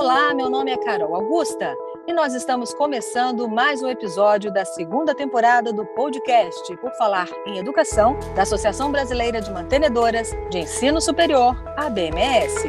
[0.00, 5.12] Olá, meu nome é Carol Augusta e nós estamos começando mais um episódio da segunda
[5.12, 11.60] temporada do podcast Por Falar em Educação da Associação Brasileira de Mantenedoras de Ensino Superior,
[11.76, 12.68] a BMS.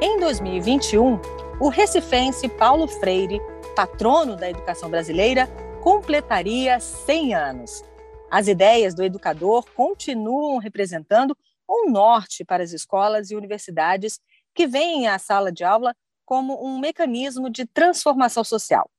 [0.00, 1.20] Em 2021,
[1.60, 3.42] o recifense Paulo Freire,
[3.76, 5.46] patrono da educação brasileira,
[5.82, 7.84] completaria 100 anos.
[8.30, 11.36] As ideias do educador continuam representando
[11.70, 14.20] um norte para as escolas e universidades
[14.54, 18.90] que veem a sala de aula como um mecanismo de transformação social.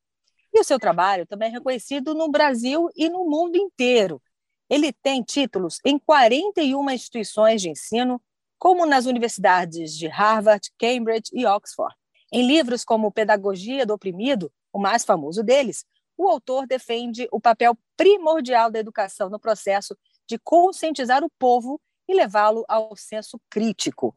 [0.54, 4.22] E o seu trabalho também é reconhecido no Brasil e no mundo inteiro.
[4.70, 8.22] Ele tem títulos em 41 instituições de ensino,
[8.58, 11.96] como nas universidades de Harvard, Cambridge e Oxford.
[12.32, 15.86] Em livros como Pedagogia do Oprimido, o mais famoso deles,
[16.18, 22.14] o autor defende o papel primordial da educação no processo de conscientizar o povo e
[22.14, 24.14] levá-lo ao senso crítico.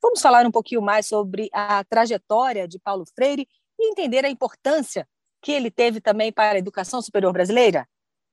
[0.00, 3.48] Vamos falar um pouquinho mais sobre a trajetória de Paulo Freire
[3.78, 5.08] e entender a importância
[5.42, 7.88] que ele teve também para a educação superior brasileira?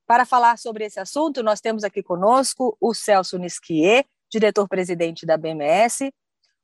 [0.06, 6.14] Para falar sobre esse assunto, nós temos aqui conosco o Celso Nisquier, diretor-presidente da BMS,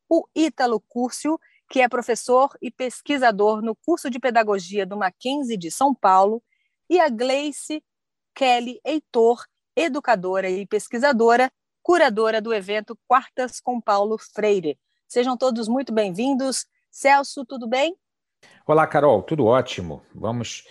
[0.07, 5.71] o Ítalo Cúrcio, que é professor e pesquisador no curso de pedagogia do Mackenzie de
[5.71, 6.43] São Paulo,
[6.87, 7.83] e a Gleice
[8.35, 9.43] Kelly Heitor,
[9.75, 11.51] educadora e pesquisadora
[11.85, 14.75] curadora do evento Quartas com Paulo Freire.
[15.07, 16.65] Sejam todos muito bem-vindos.
[16.89, 17.95] Celso, tudo bem?
[18.65, 20.01] Olá, Carol, tudo ótimo.
[20.11, 20.63] Vamos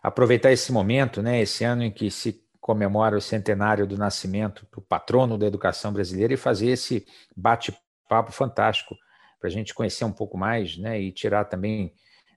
[0.00, 4.80] aproveitar esse momento, né, esse ano em que se comemora o centenário do nascimento do
[4.80, 7.04] patrono da educação brasileira e fazer esse
[7.36, 8.94] bate-papo fantástico
[9.40, 11.92] para a gente conhecer um pouco mais né, e tirar também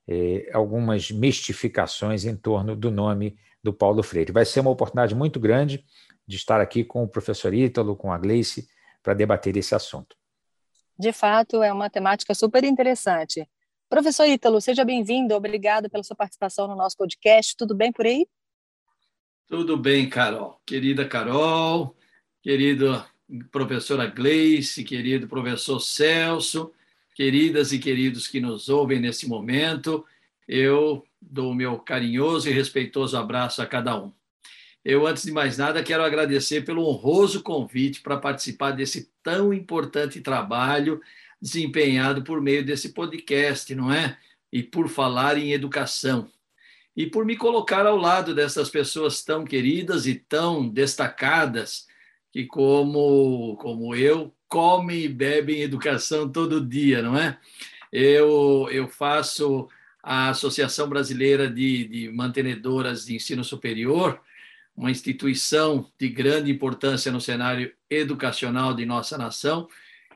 [0.07, 4.31] eh, algumas mistificações em torno do nome do Paulo Freire.
[4.31, 5.85] Vai ser uma oportunidade muito grande
[6.27, 8.67] de estar aqui com o professor Ítalo, com a Gleice,
[9.01, 10.15] para debater esse assunto.
[10.97, 13.47] De fato, é uma temática super interessante.
[13.89, 17.55] Professor Ítalo, seja bem-vindo, obrigado pela sua participação no nosso podcast.
[17.57, 18.25] Tudo bem por aí?
[19.47, 20.59] Tudo bem, Carol.
[20.65, 21.95] Querida Carol,
[22.41, 23.03] querido
[23.51, 26.71] professora Gleice, querido professor Celso,
[27.15, 30.05] queridas e queridos que nos ouvem nesse momento,
[30.47, 34.11] eu dou o meu carinhoso e respeitoso abraço a cada um.
[34.85, 40.19] Eu, antes de mais nada, quero agradecer pelo honroso convite para participar desse tão importante
[40.19, 41.01] trabalho
[41.41, 44.17] desempenhado por meio desse podcast, não é?
[44.51, 46.29] E por falar em educação.
[46.95, 51.87] E por me colocar ao lado dessas pessoas tão queridas e tão destacadas,
[52.31, 57.37] que, como, como eu, comem e bebem educação todo dia, não é?
[57.91, 59.69] Eu, eu faço
[60.01, 64.19] a Associação Brasileira de, de Mantenedoras de Ensino Superior,
[64.75, 69.67] uma instituição de grande importância no cenário educacional de nossa nação,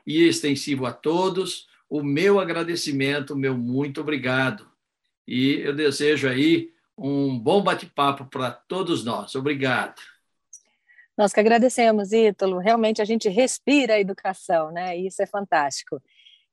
[0.06, 4.66] e extensivo a todos, o meu agradecimento, meu muito obrigado.
[5.26, 9.34] E eu desejo aí um bom bate-papo para todos nós.
[9.34, 10.00] Obrigado.
[11.16, 12.58] Nós que agradecemos, Ítalo.
[12.58, 14.96] Realmente a gente respira a educação, né?
[14.96, 16.00] Isso é fantástico.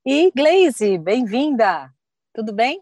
[0.04, 1.90] E Gleise, bem-vinda.
[2.34, 2.80] Tudo bem?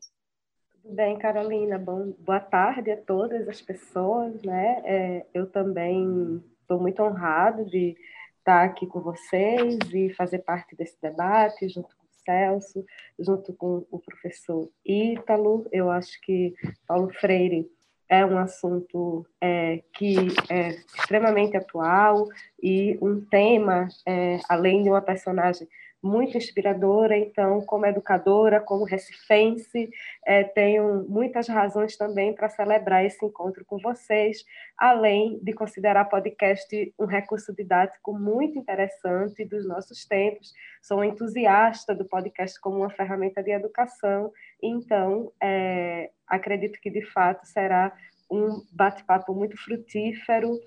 [0.86, 1.78] Bem, Carolina.
[1.78, 4.42] Bom, boa tarde a todas as pessoas.
[4.42, 4.82] Né?
[4.84, 7.96] É, eu também estou muito honrado de
[8.38, 12.84] estar aqui com vocês e fazer parte desse debate junto com o Celso,
[13.18, 15.66] junto com o professor Ítalo.
[15.72, 16.54] Eu acho que
[16.86, 17.66] Paulo Freire
[18.06, 20.16] é um assunto é, que
[20.50, 20.68] é
[20.98, 22.28] extremamente atual
[22.62, 25.66] e um tema, é, além de uma personagem
[26.04, 27.16] muito inspiradora.
[27.16, 29.88] Então, como educadora, como recifense,
[30.24, 34.44] é, tenho muitas razões também para celebrar esse encontro com vocês,
[34.76, 40.52] além de considerar podcast um recurso didático muito interessante dos nossos tempos.
[40.82, 44.30] Sou entusiasta do podcast como uma ferramenta de educação,
[44.62, 47.96] então é, acredito que de fato será
[48.30, 50.58] um bate-papo muito frutífero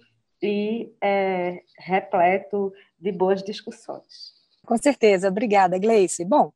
[0.42, 4.37] e é, repleto de boas discussões.
[4.68, 6.26] Com certeza, obrigada, Gleice.
[6.26, 6.52] Bom,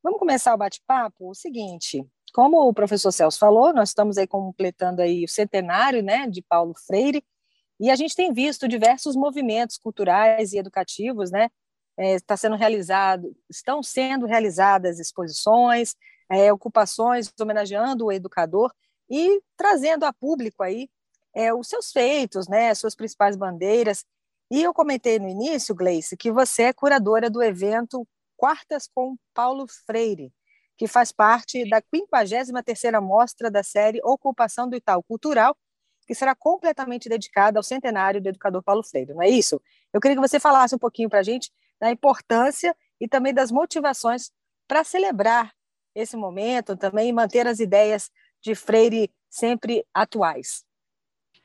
[0.00, 1.28] vamos começar o bate-papo.
[1.28, 6.28] O seguinte, como o professor Celso falou, nós estamos aí completando aí o centenário, né,
[6.28, 7.24] de Paulo Freire,
[7.80, 11.48] e a gente tem visto diversos movimentos culturais e educativos, né,
[11.96, 15.96] é, está sendo realizado, estão sendo realizadas exposições,
[16.30, 18.72] é, ocupações homenageando o educador
[19.10, 20.88] e trazendo a público aí
[21.34, 24.04] é, os seus feitos, né, as suas principais bandeiras,
[24.52, 28.06] e eu comentei no início, Gleice, que você é curadora do evento
[28.36, 30.30] Quartas com Paulo Freire,
[30.76, 35.56] que faz parte da 53ª mostra da série Ocupação do Itaú Cultural,
[36.06, 39.58] que será completamente dedicada ao centenário do educador Paulo Freire, não é isso?
[39.90, 41.50] Eu queria que você falasse um pouquinho para a gente
[41.80, 44.30] da importância e também das motivações
[44.68, 45.50] para celebrar
[45.94, 48.10] esse momento também manter as ideias
[48.42, 50.62] de Freire sempre atuais.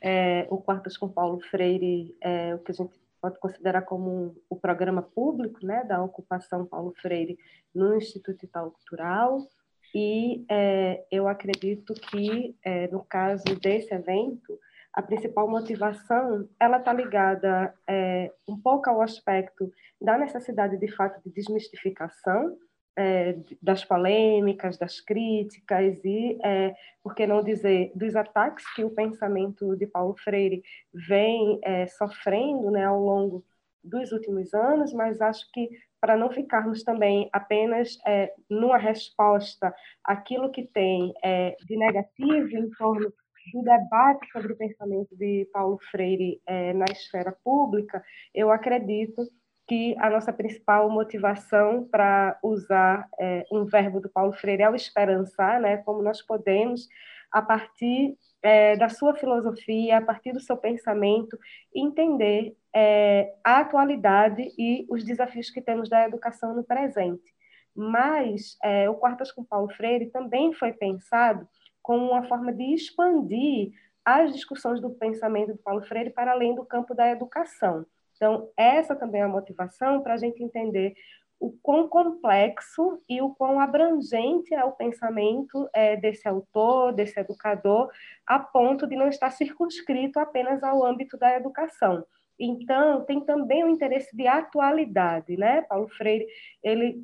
[0.10, 4.36] É, o Quartas com Paulo Freire é o que a gente pode considerar como um,
[4.50, 7.38] o programa público né, da ocupação Paulo Freire
[7.76, 9.46] no Instituto Itaú Cultural.
[9.94, 14.58] E é, eu acredito que, é, no caso desse evento,
[14.94, 19.70] a principal motivação ela está ligada é, um pouco ao aspecto
[20.02, 22.58] da necessidade de fato de desmistificação
[22.98, 26.74] é, das polêmicas, das críticas e, é,
[27.04, 32.72] por que não dizer, dos ataques que o pensamento de Paulo Freire vem é, sofrendo
[32.72, 33.46] né, ao longo
[33.84, 35.70] dos últimos anos, mas acho que
[36.02, 39.74] para não ficarmos também apenas é, numa resposta
[40.04, 43.14] àquilo que tem é, de negativo em torno
[43.54, 48.04] do debate sobre o pensamento de Paulo Freire é, na esfera pública,
[48.34, 49.24] eu acredito
[49.68, 54.76] que a nossa principal motivação para usar é, um verbo do Paulo Freire é o
[54.76, 55.78] esperançar, né?
[55.78, 56.88] Como nós podemos,
[57.32, 61.38] a partir é, da sua filosofia, a partir do seu pensamento,
[61.76, 67.36] entender é, a atualidade e os desafios que temos da educação no presente.
[67.76, 71.48] Mas é, o Quartas com Paulo Freire também foi pensado
[71.82, 73.72] como uma forma de expandir
[74.04, 77.86] as discussões do pensamento do Paulo Freire para além do campo da educação.
[78.18, 80.94] Então, essa também é a motivação para a gente entender
[81.40, 87.90] o quão complexo e o quão abrangente é o pensamento é, desse autor, desse educador,
[88.26, 92.04] a ponto de não estar circunscrito apenas ao âmbito da educação.
[92.40, 95.62] Então, tem também o interesse de atualidade, né?
[95.64, 96.26] Paulo Freire,
[96.64, 97.04] ele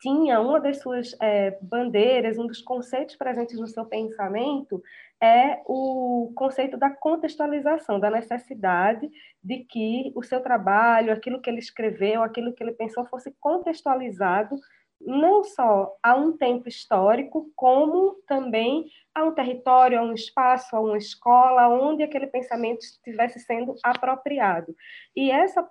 [0.00, 4.82] tinha uma das suas é, bandeiras, um dos conceitos presentes no seu pensamento
[5.22, 9.10] é o conceito da contextualização, da necessidade
[9.44, 14.56] de que o seu trabalho, aquilo que ele escreveu, aquilo que ele pensou fosse contextualizado
[15.00, 20.80] não só a um tempo histórico, como também a um território, a um espaço, a
[20.80, 24.74] uma escola, onde aquele pensamento estivesse sendo apropriado.
[25.16, 25.68] E essa,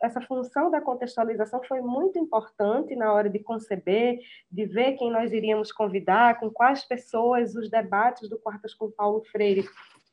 [0.00, 4.18] essa função da contextualização foi muito importante na hora de conceber,
[4.50, 9.24] de ver quem nós iríamos convidar, com quais pessoas os debates do Quartas com Paulo
[9.32, 9.64] Freire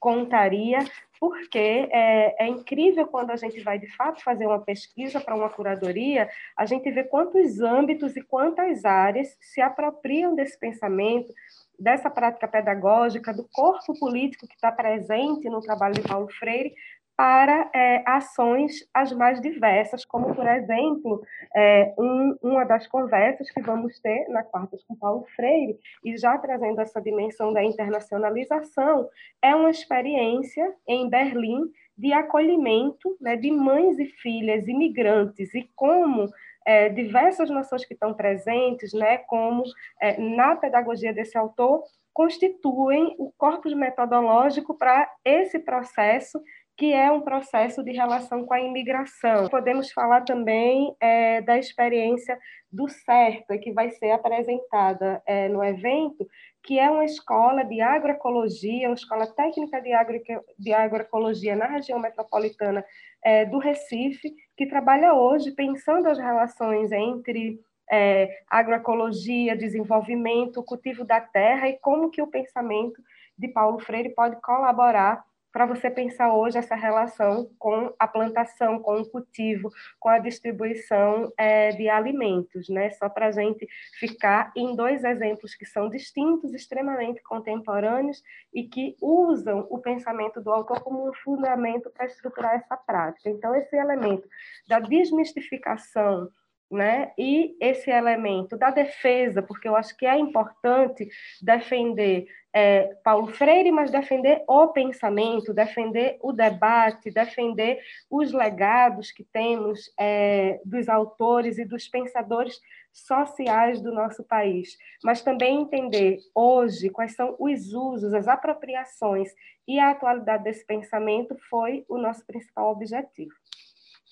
[0.04, 0.80] contaria,
[1.18, 5.50] porque é, é, incrível quando a gente vai de fato fazer uma pesquisa para uma
[5.50, 11.34] curadoria, a gente vê quantos âmbitos e quantas áreas se apropriam desse pensamento,
[11.80, 16.76] dessa prática pedagógica, do corpo político que está presente no trabalho de Paulo Freire,
[17.16, 21.22] para é, ações as mais diversas, como, por exemplo,
[21.56, 26.38] é, um, uma das conversas que vamos ter na Quartas com Paulo Freire, e já
[26.38, 29.08] trazendo essa dimensão da internacionalização,
[29.42, 36.28] é uma experiência em Berlim de acolhimento né, de mães e filhas imigrantes, e como
[36.66, 39.64] é, diversas noções que estão presentes, né, como
[40.02, 41.84] é, na pedagogia desse autor,
[42.14, 46.42] constituem o corpus metodológico para esse processo
[46.76, 49.48] que é um processo de relação com a imigração.
[49.48, 52.38] Podemos falar também é, da experiência
[52.72, 56.28] do CERTA, que vai ser apresentada é, no evento,
[56.64, 60.20] que é uma escola de agroecologia, uma escola técnica de, agro,
[60.58, 62.84] de agroecologia na região metropolitana
[63.24, 67.60] é, do Recife, que trabalha hoje pensando as relações entre
[67.92, 73.00] é, agroecologia, desenvolvimento, cultivo da terra e como que o pensamento
[73.38, 79.00] de Paulo Freire pode colaborar para você pensar hoje essa relação com a plantação, com
[79.00, 79.70] o cultivo,
[80.00, 82.90] com a distribuição é, de alimentos, né?
[82.90, 83.68] Só para a gente
[84.00, 90.52] ficar em dois exemplos que são distintos, extremamente contemporâneos e que usam o pensamento do
[90.52, 93.30] autor como um fundamento para estruturar essa prática.
[93.30, 94.28] Então, esse elemento
[94.68, 96.30] da desmistificação
[96.74, 97.12] né?
[97.18, 101.08] E esse elemento da defesa, porque eu acho que é importante
[101.42, 109.24] defender é, Paulo Freire, mas defender o pensamento, defender o debate, defender os legados que
[109.24, 112.60] temos é, dos autores e dos pensadores
[112.92, 119.32] sociais do nosso país, mas também entender hoje quais são os usos, as apropriações
[119.68, 123.34] e a atualidade desse pensamento foi o nosso principal objetivo.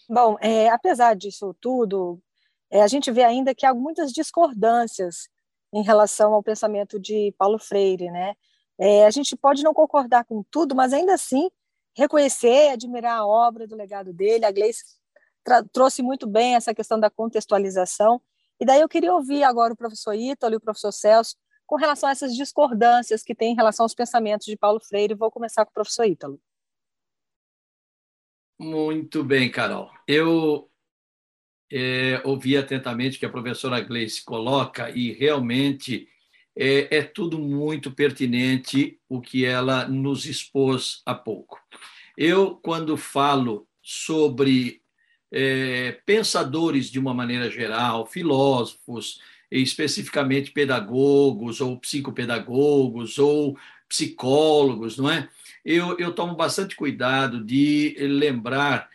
[0.09, 2.19] Bom, é, apesar disso tudo,
[2.71, 5.29] é, a gente vê ainda que há muitas discordâncias
[5.73, 8.33] em relação ao pensamento de Paulo Freire, né?
[8.79, 11.49] É, a gente pode não concordar com tudo, mas ainda assim
[11.95, 14.45] reconhecer, admirar a obra do legado dele.
[14.45, 14.83] A Gleice
[15.73, 18.21] trouxe muito bem essa questão da contextualização.
[18.59, 21.35] E daí eu queria ouvir agora o professor Ítalo e o professor Celso
[21.67, 25.13] com relação a essas discordâncias que tem em relação aos pensamentos de Paulo Freire.
[25.13, 26.39] Vou começar com o professor Ítalo.
[28.57, 29.89] Muito bem, Carol.
[30.07, 30.70] Eu
[31.71, 36.07] é, ouvi atentamente o que a professora Gleice coloca e realmente
[36.55, 41.59] é, é, tudo muito pertinente o que ela nos expôs há pouco.
[42.17, 44.81] Eu, quando falo sobre
[45.31, 55.29] é, pensadores de uma maneira geral, filósofos, especificamente pedagogos ou psicopedagogos ou psicólogos, não é?
[55.63, 58.89] Eu, eu tomo bastante cuidado de lembrar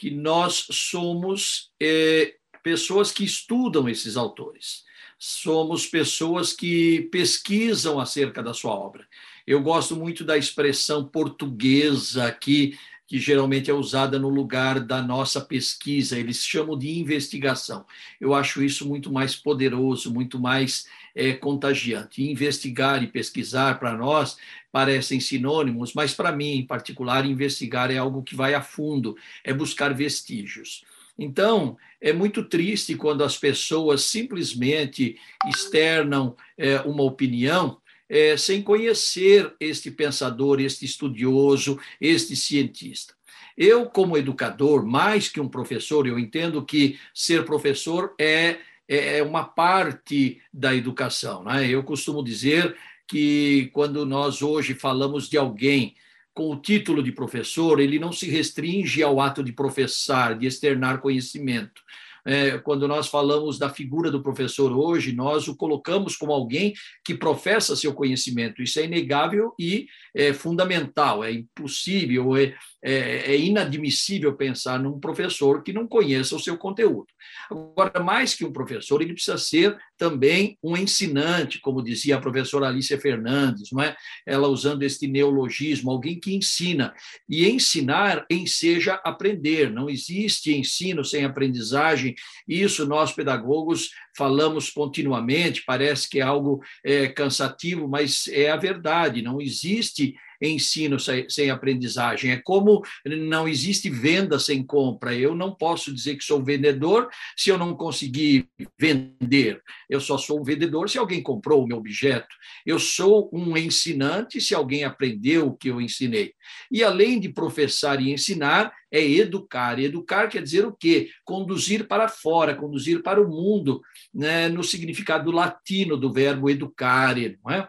[0.00, 4.82] que nós somos é, pessoas que estudam esses autores,
[5.18, 9.06] somos pessoas que pesquisam acerca da sua obra.
[9.46, 12.78] Eu gosto muito da expressão portuguesa que,
[13.10, 17.84] que geralmente é usada no lugar da nossa pesquisa, eles chamam de investigação.
[18.20, 22.22] Eu acho isso muito mais poderoso, muito mais é, contagiante.
[22.22, 24.36] Investigar e pesquisar, para nós,
[24.70, 29.52] parecem sinônimos, mas para mim, em particular, investigar é algo que vai a fundo, é
[29.52, 30.84] buscar vestígios.
[31.18, 37.79] Então, é muito triste quando as pessoas simplesmente externam é, uma opinião
[38.10, 43.14] é, sem conhecer este pensador, este estudioso, este cientista.
[43.56, 49.22] Eu, como educador, mais que um professor, eu entendo que ser professor é, é, é
[49.22, 51.44] uma parte da educação.
[51.44, 51.68] Né?
[51.68, 52.76] Eu costumo dizer
[53.06, 55.94] que quando nós hoje falamos de alguém
[56.34, 61.00] com o título de professor, ele não se restringe ao ato de professar, de externar
[61.00, 61.82] conhecimento.
[62.26, 66.74] É, quando nós falamos da figura do professor hoje, nós o colocamos como alguém
[67.04, 68.62] que professa seu conhecimento.
[68.62, 75.62] Isso é inegável e é fundamental, é impossível, é, é, é inadmissível pensar num professor
[75.62, 77.08] que não conheça o seu conteúdo.
[77.50, 82.68] Agora, mais que um professor, ele precisa ser também um ensinante, como dizia a professora
[82.68, 83.94] Alicia Fernandes, não é?
[84.26, 86.94] Ela usando este neologismo, alguém que ensina.
[87.28, 92.14] E ensinar enseja aprender, não existe ensino sem aprendizagem.
[92.48, 99.22] Isso nós pedagogos falamos continuamente, parece que é algo é, cansativo, mas é a verdade,
[99.22, 102.30] não existe ensino sem, aprendizagem.
[102.30, 105.14] É como não existe venda sem compra.
[105.14, 109.60] Eu não posso dizer que sou vendedor se eu não conseguir vender.
[109.88, 112.34] Eu só sou um vendedor se alguém comprou o meu objeto.
[112.64, 116.32] Eu sou um ensinante se alguém aprendeu o que eu ensinei.
[116.70, 119.78] E além de professar e ensinar, é educar.
[119.78, 121.10] E educar quer dizer o quê?
[121.24, 123.80] Conduzir para fora, conduzir para o mundo,
[124.12, 127.68] né, no significado latino do verbo educare, não é?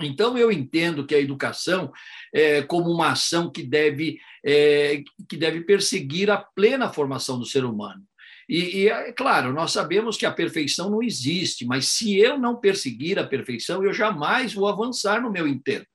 [0.00, 1.92] Então, eu entendo que a educação
[2.32, 7.64] é como uma ação que deve, é, que deve perseguir a plena formação do ser
[7.64, 8.02] humano.
[8.48, 12.56] E, e, é claro, nós sabemos que a perfeição não existe, mas se eu não
[12.56, 15.86] perseguir a perfeição, eu jamais vou avançar no meu intento.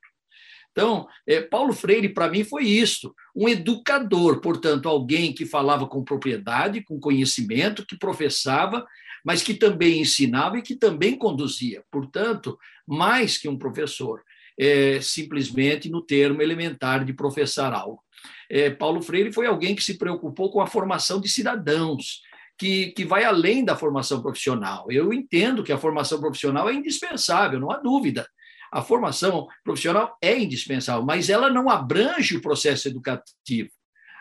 [0.72, 6.04] Então, é, Paulo Freire, para mim, foi isso: um educador, portanto, alguém que falava com
[6.04, 8.86] propriedade, com conhecimento, que professava,
[9.24, 11.84] mas que também ensinava e que também conduzia.
[11.90, 14.22] Portanto, mais que um professor,
[14.60, 18.02] é, simplesmente no termo elementar de professar algo.
[18.50, 22.22] É, Paulo Freire foi alguém que se preocupou com a formação de cidadãos,
[22.58, 24.86] que, que vai além da formação profissional.
[24.92, 28.28] Eu entendo que a formação profissional é indispensável, não há dúvida.
[28.72, 33.70] A formação profissional é indispensável, mas ela não abrange o processo educativo.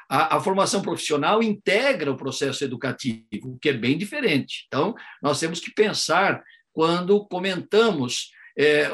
[0.08, 4.64] A, a, formação profissional integra o processo educativo, o que é bem diferente.
[4.66, 8.88] Então, nós temos que pensar quando comentamos é,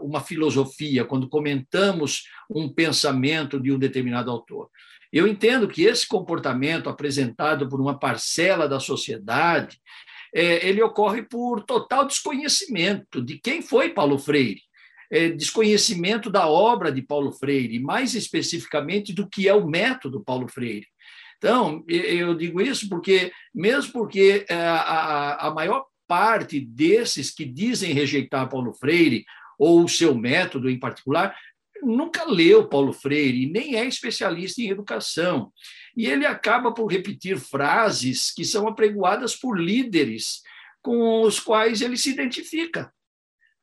[0.00, 4.70] uma filosofia, quando comentamos um pensamento de um determinado autor.
[5.12, 9.80] Eu entendo que esse comportamento apresentado por uma parcela da sociedade,
[10.34, 14.60] é, ele ocorre por total desconhecimento de quem foi Paulo Freire,
[15.10, 20.46] é, desconhecimento da obra de Paulo Freire, mais especificamente do que é o método Paulo
[20.48, 20.86] Freire.
[21.38, 27.92] Então, eu digo isso porque, mesmo porque é, a, a maior parte desses que dizem
[27.92, 29.24] rejeitar Paulo Freire,
[29.58, 31.36] ou o seu método em particular,
[31.82, 35.52] nunca leu Paulo Freire, nem é especialista em educação.
[35.96, 40.40] E ele acaba por repetir frases que são apregoadas por líderes
[40.80, 42.92] com os quais ele se identifica,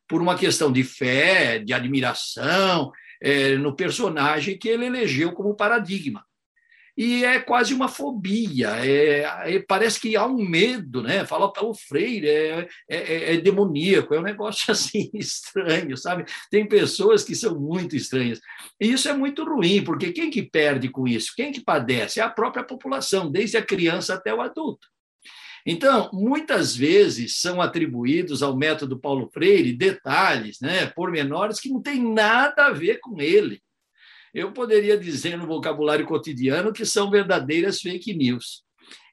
[0.07, 6.23] por uma questão de fé, de admiração, é, no personagem que ele elegeu como paradigma
[6.97, 8.69] e é quase uma fobia.
[8.85, 11.25] É, é, parece que há um medo, né?
[11.25, 16.25] Fala para o Freire, é, é, é, é, demoníaco, é um negócio assim estranho, sabe?
[16.49, 18.39] Tem pessoas que são muito estranhas.
[18.79, 21.33] E isso é muito ruim, porque quem que perde com isso?
[21.35, 22.19] Quem que padece?
[22.19, 24.87] É a própria população, desde a criança até o adulto.
[25.67, 32.03] Então, muitas vezes são atribuídos ao método Paulo Freire detalhes, né, pormenores que não têm
[32.13, 33.64] nada a ver com ele
[34.35, 38.65] eu poderia dizer no vocabulário cotidiano que são verdadeiras fake news.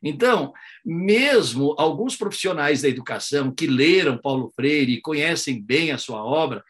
[0.03, 0.53] Então,
[0.85, 6.63] mesmo alguns profissionais da educação que leram Paulo Freire e conhecem bem a sua obra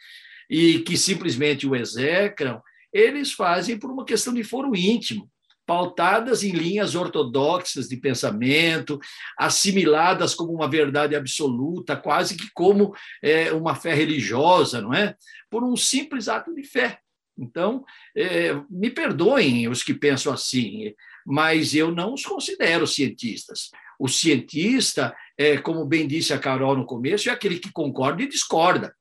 [0.51, 2.61] e que simplesmente o execram,
[2.93, 5.31] eles fazem por uma questão de foro íntimo,
[5.65, 9.01] pautadas em linhas ortodoxas de pensamento,
[9.39, 15.17] assimiladas como uma verdade absoluta, quase que como é, uma fé religiosa, não é?
[15.49, 17.02] Por um simples ato de fé.
[17.39, 17.85] Então,
[18.17, 23.71] é, me perdoem os que pensam assim, mas eu não os considero cientistas.
[23.99, 28.29] O cientista, é, como bem disse a Carol no começo, é aquele que concorda e
[28.29, 28.95] discorda.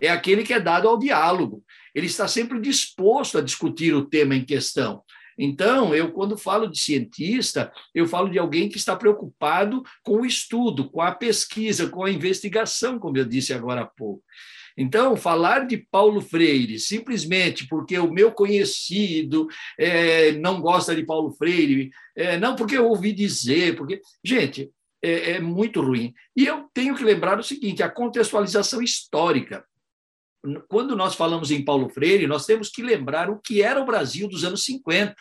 [0.00, 1.62] É aquele que é dado ao diálogo.
[1.94, 5.02] Ele está sempre disposto a discutir o tema em questão.
[5.38, 10.26] Então, eu, quando falo de cientista, eu falo de alguém que está preocupado com o
[10.26, 14.22] estudo, com a pesquisa, com a investigação, como eu disse agora há pouco.
[14.80, 21.32] Então, falar de Paulo Freire simplesmente porque o meu conhecido é, não gosta de Paulo
[21.32, 24.00] Freire, é, não porque eu ouvi dizer, porque.
[24.22, 24.70] Gente,
[25.02, 26.14] é, é muito ruim.
[26.36, 29.64] E eu tenho que lembrar o seguinte: a contextualização histórica.
[30.68, 34.28] Quando nós falamos em Paulo Freire, nós temos que lembrar o que era o Brasil
[34.28, 35.16] dos anos 50,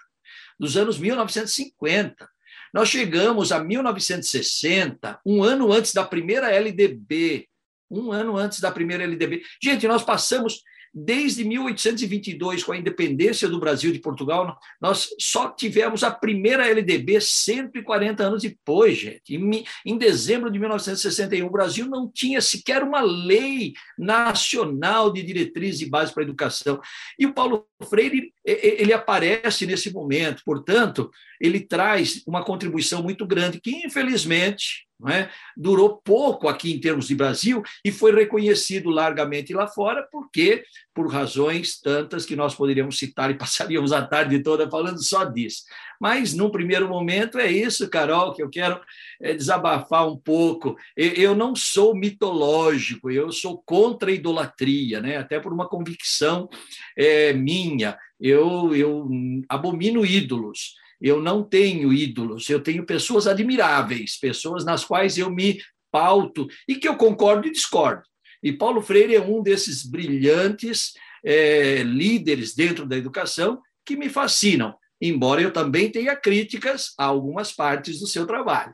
[0.60, 2.30] dos anos 1950.
[2.72, 7.48] Nós chegamos a 1960, um ano antes da primeira LDB,
[7.90, 9.42] um ano antes da primeira LDB.
[9.62, 10.62] Gente, nós passamos
[10.94, 17.22] desde 1822, com a independência do Brasil de Portugal, nós só tivemos a primeira LDB
[17.22, 19.36] 140 anos depois, gente.
[19.36, 25.82] Em, em dezembro de 1961, o Brasil não tinha sequer uma lei nacional de diretrizes
[25.82, 26.82] e bases para a educação.
[27.20, 33.62] E o Paulo Freire, ele aparece nesse momento, portanto, ele traz uma contribuição muito grande
[33.62, 35.30] que, infelizmente, é?
[35.56, 40.64] Durou pouco aqui em termos de Brasil e foi reconhecido largamente lá fora, porque
[40.94, 45.64] por razões tantas que nós poderíamos citar e passaríamos a tarde toda falando só disso.
[46.00, 48.80] Mas, num primeiro momento, é isso, Carol, que eu quero
[49.22, 50.76] é, desabafar um pouco.
[50.96, 55.18] Eu não sou mitológico, eu sou contra a idolatria, né?
[55.18, 56.50] até por uma convicção
[56.96, 57.98] é, minha.
[58.20, 59.08] Eu, eu
[59.50, 60.76] abomino ídolos.
[61.02, 66.76] Eu não tenho ídolos, eu tenho pessoas admiráveis, pessoas nas quais eu me pauto e
[66.76, 68.04] que eu concordo e discordo.
[68.42, 74.76] E Paulo Freire é um desses brilhantes é, líderes dentro da educação que me fascinam,
[75.02, 78.74] embora eu também tenha críticas a algumas partes do seu trabalho.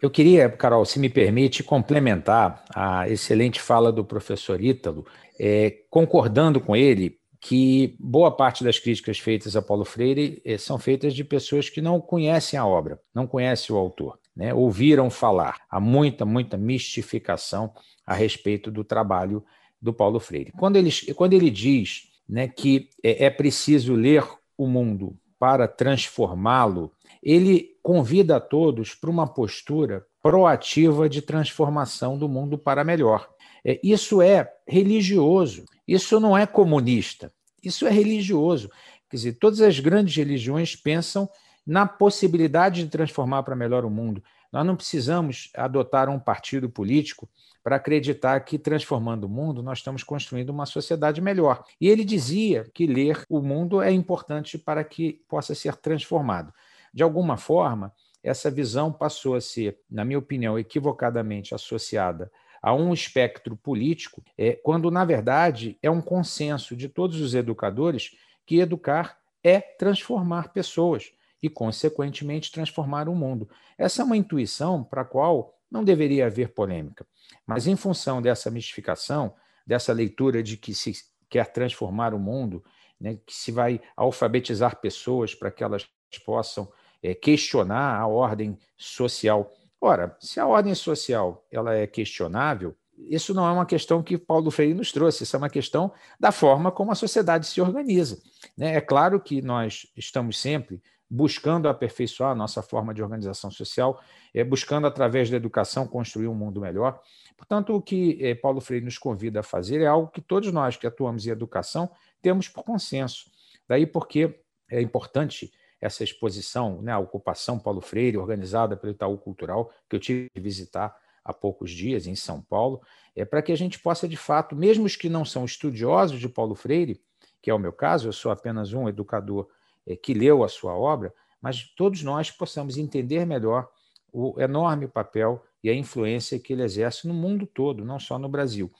[0.00, 5.06] Eu queria, Carol, se me permite, complementar a excelente fala do professor Ítalo,
[5.38, 10.78] é, concordando com ele que boa parte das críticas feitas a Paulo Freire eh, são
[10.78, 14.52] feitas de pessoas que não conhecem a obra, não conhecem o autor, né?
[14.52, 15.62] ouviram falar.
[15.70, 17.72] Há muita, muita mistificação
[18.06, 19.42] a respeito do trabalho
[19.80, 20.52] do Paulo Freire.
[20.52, 24.22] Quando ele, quando ele diz né, que é, é preciso ler
[24.56, 32.28] o mundo para transformá-lo, ele convida a todos para uma postura proativa de transformação do
[32.28, 33.26] mundo para melhor.
[33.64, 37.32] É, isso é religioso, isso não é comunista,
[37.64, 38.70] isso é religioso.
[39.10, 41.28] Quer dizer, todas as grandes religiões pensam
[41.66, 44.22] na possibilidade de transformar para melhor o mundo.
[44.52, 47.28] Nós não precisamos adotar um partido político
[47.62, 51.64] para acreditar que, transformando o mundo, nós estamos construindo uma sociedade melhor.
[51.80, 56.52] E ele dizia que ler o mundo é importante para que possa ser transformado.
[56.94, 62.30] De alguma forma, essa visão passou a ser, na minha opinião, equivocadamente associada
[62.62, 68.16] a um espectro político, é, quando, na verdade, é um consenso de todos os educadores
[68.44, 73.48] que educar é transformar pessoas e, consequentemente, transformar o mundo.
[73.78, 77.06] Essa é uma intuição para a qual não deveria haver polêmica.
[77.46, 79.34] Mas, em função dessa mistificação,
[79.66, 80.92] dessa leitura de que se
[81.28, 82.62] quer transformar o mundo,
[83.00, 85.88] né, que se vai alfabetizar pessoas para que elas
[86.26, 86.70] possam
[87.02, 92.76] é, questionar a ordem social Ora, se a ordem social ela é questionável,
[93.08, 96.30] isso não é uma questão que Paulo Freire nos trouxe, isso é uma questão da
[96.30, 98.20] forma como a sociedade se organiza.
[98.56, 98.74] Né?
[98.74, 104.00] É claro que nós estamos sempre buscando aperfeiçoar a nossa forma de organização social,
[104.32, 107.00] é, buscando, através da educação, construir um mundo melhor.
[107.36, 110.76] Portanto, o que é, Paulo Freire nos convida a fazer é algo que todos nós
[110.76, 111.90] que atuamos em educação
[112.22, 113.30] temos por consenso.
[113.66, 114.38] Daí porque
[114.70, 120.00] é importante essa exposição, né, a ocupação Paulo Freire, organizada pelo Itaú Cultural, que eu
[120.00, 122.82] tive que visitar há poucos dias em São Paulo,
[123.16, 126.28] é para que a gente possa, de fato, mesmo os que não são estudiosos de
[126.28, 127.00] Paulo Freire,
[127.42, 129.48] que é o meu caso, eu sou apenas um educador
[129.86, 133.68] é, que leu a sua obra, mas todos nós possamos entender melhor
[134.12, 138.28] o enorme papel e a influência que ele exerce no mundo todo, não só no
[138.28, 138.70] Brasil,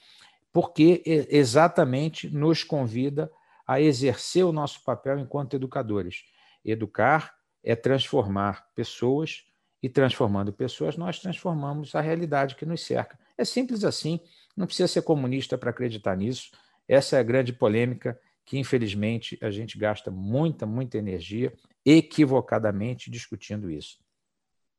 [0.52, 3.30] porque exatamente nos convida
[3.66, 6.24] a exercer o nosso papel enquanto educadores
[6.64, 9.44] Educar é transformar pessoas
[9.82, 13.18] e transformando pessoas, nós transformamos a realidade que nos cerca.
[13.36, 14.20] É simples assim,
[14.56, 16.50] não precisa ser comunista para acreditar nisso.
[16.86, 21.52] Essa é a grande polêmica que, infelizmente, a gente gasta muita, muita energia
[21.84, 23.98] equivocadamente discutindo isso.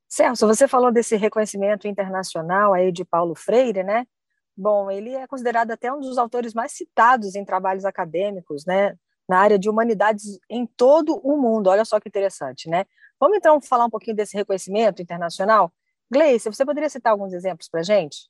[0.07, 4.05] Celso, você falou desse reconhecimento internacional aí de Paulo Freire, né?
[4.55, 8.95] Bom, ele é considerado até um dos autores mais citados em trabalhos acadêmicos, né?
[9.31, 11.67] Na área de humanidades em todo o mundo.
[11.67, 12.83] Olha só que interessante, né?
[13.17, 15.71] Vamos então falar um pouquinho desse reconhecimento internacional?
[16.11, 18.29] Gleice, você poderia citar alguns exemplos para a gente?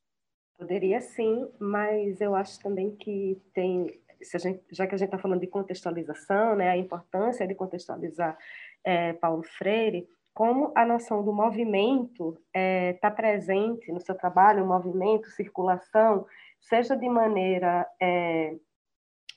[0.59, 3.99] Poderia sim, mas eu acho também que tem,
[4.35, 8.37] gente, já que a gente está falando de contextualização, né, a importância de contextualizar
[8.83, 14.67] é, Paulo Freire, como a noção do movimento está é, tá presente no seu trabalho,
[14.67, 16.27] movimento, circulação,
[16.59, 18.55] seja de maneira é,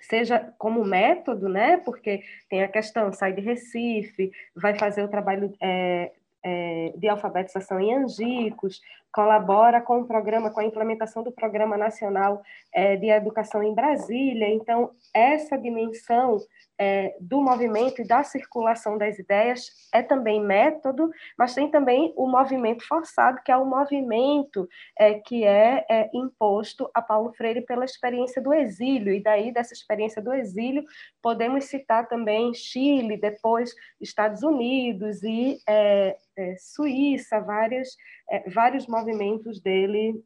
[0.09, 1.79] seja como método, né?
[1.79, 6.13] Porque tem a questão, sai de Recife, vai fazer o trabalho é,
[6.43, 8.81] é, de alfabetização em Angicos,
[9.15, 12.43] colabora com o programa, com a implementação do Programa Nacional
[12.75, 14.49] é, de Educação em Brasília.
[14.49, 16.41] Então, essa dimensão
[16.77, 22.27] é, do movimento e da circulação das ideias é também método, mas tem também o
[22.27, 27.85] movimento forçado, que é o movimento é, que é, é, imposto a Paulo Freire pela
[27.85, 30.83] experiência do exílio, e daí dessa experiência do exílio
[31.23, 37.97] podemos citar também Chile, depois Estados Unidos e é, é, Suíça, várias,
[38.31, 40.23] é, vários movimentos dele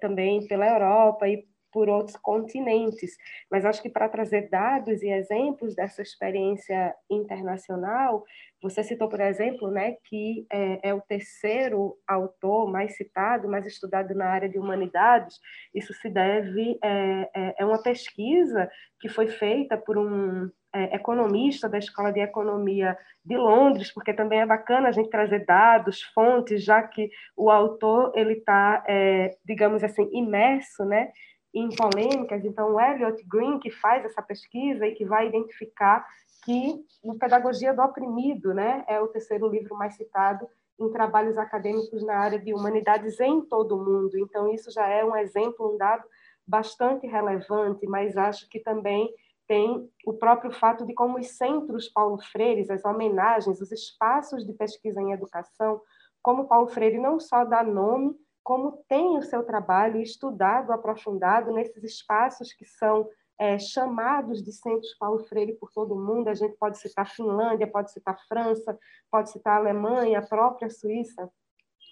[0.00, 3.16] também pela Europa e por outros continentes.
[3.50, 8.22] Mas acho que para trazer dados e exemplos dessa experiência internacional,
[8.62, 14.14] você citou, por exemplo, né, que é, é, o terceiro autor mais citado, mais estudado
[14.14, 15.40] na área de humanidades.
[15.74, 21.68] Isso se deve é, é, é uma pesquisa que foi feita por um é, economista
[21.68, 26.64] da Escola de Economia de Londres, porque também é bacana a gente trazer dados, fontes,
[26.64, 31.12] já que o autor ele está, é, digamos assim, imerso, né,
[31.54, 32.44] em polêmicas.
[32.44, 36.06] Então, o Elliot Green, que faz essa pesquisa e que vai identificar
[36.44, 40.46] que no Pedagogia do Oprimido, né, é o terceiro livro mais citado
[40.80, 44.18] em trabalhos acadêmicos na área de humanidades em todo o mundo.
[44.18, 46.02] Então, isso já é um exemplo, um dado
[46.46, 49.08] bastante relevante, mas acho que também
[49.52, 54.54] tem o próprio fato de como os centros Paulo Freire, as homenagens, os espaços de
[54.54, 55.78] pesquisa em educação,
[56.22, 61.84] como Paulo Freire não só dá nome como tem o seu trabalho estudado, aprofundado nesses
[61.84, 63.06] espaços que são
[63.38, 66.28] é, chamados de centros Paulo Freire por todo o mundo.
[66.28, 68.76] A gente pode citar Finlândia, pode citar França,
[69.10, 71.30] pode citar Alemanha, a própria Suíça,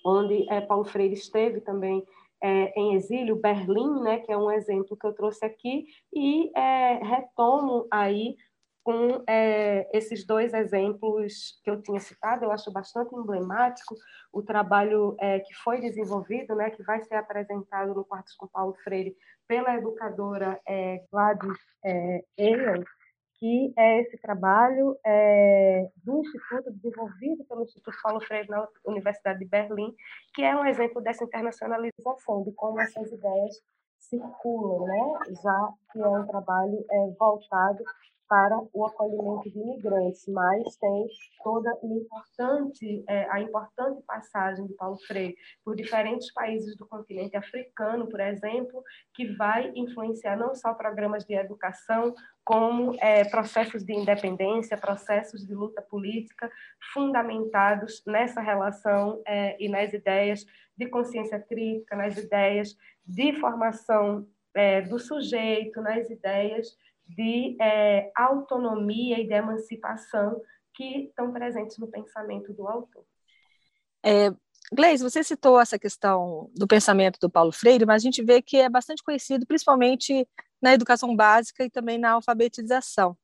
[0.05, 2.07] onde é, Paulo Freire esteve também
[2.43, 6.95] é, em exílio, Berlim, né, que é um exemplo que eu trouxe aqui, e é,
[7.05, 8.37] retomo aí
[8.83, 13.95] com é, esses dois exemplos que eu tinha citado, eu acho bastante emblemático
[14.33, 18.75] o trabalho é, que foi desenvolvido, né, que vai ser apresentado no Quartos com Paulo
[18.83, 22.25] Freire pela educadora é, Gladys é,
[23.41, 29.47] que é esse trabalho é, do Instituto, desenvolvido pelo Instituto Paulo Freire na Universidade de
[29.47, 29.95] Berlim,
[30.35, 33.57] que é um exemplo dessa internacionalização, de como essas ideias
[33.99, 35.35] circulam, né?
[35.43, 37.83] já que é um trabalho é, voltado
[38.31, 41.07] para o acolhimento de imigrantes, mas tem
[41.43, 48.09] toda importante, é, a importante passagem de Paulo Freire por diferentes países do continente africano,
[48.09, 52.15] por exemplo, que vai influenciar não só programas de educação,
[52.45, 56.49] como é, processos de independência, processos de luta política
[56.95, 64.83] fundamentados nessa relação é, e nas ideias de consciência crítica, nas ideias de formação é,
[64.83, 66.77] do sujeito, nas ideias
[67.17, 70.41] de é, autonomia e de emancipação
[70.75, 73.05] que estão presentes no pensamento do autor.
[74.03, 74.31] É,
[74.73, 78.57] Gleis, você citou essa questão do pensamento do Paulo Freire, mas a gente vê que
[78.57, 80.27] é bastante conhecido, principalmente
[80.63, 83.17] na educação básica e também na alfabetização,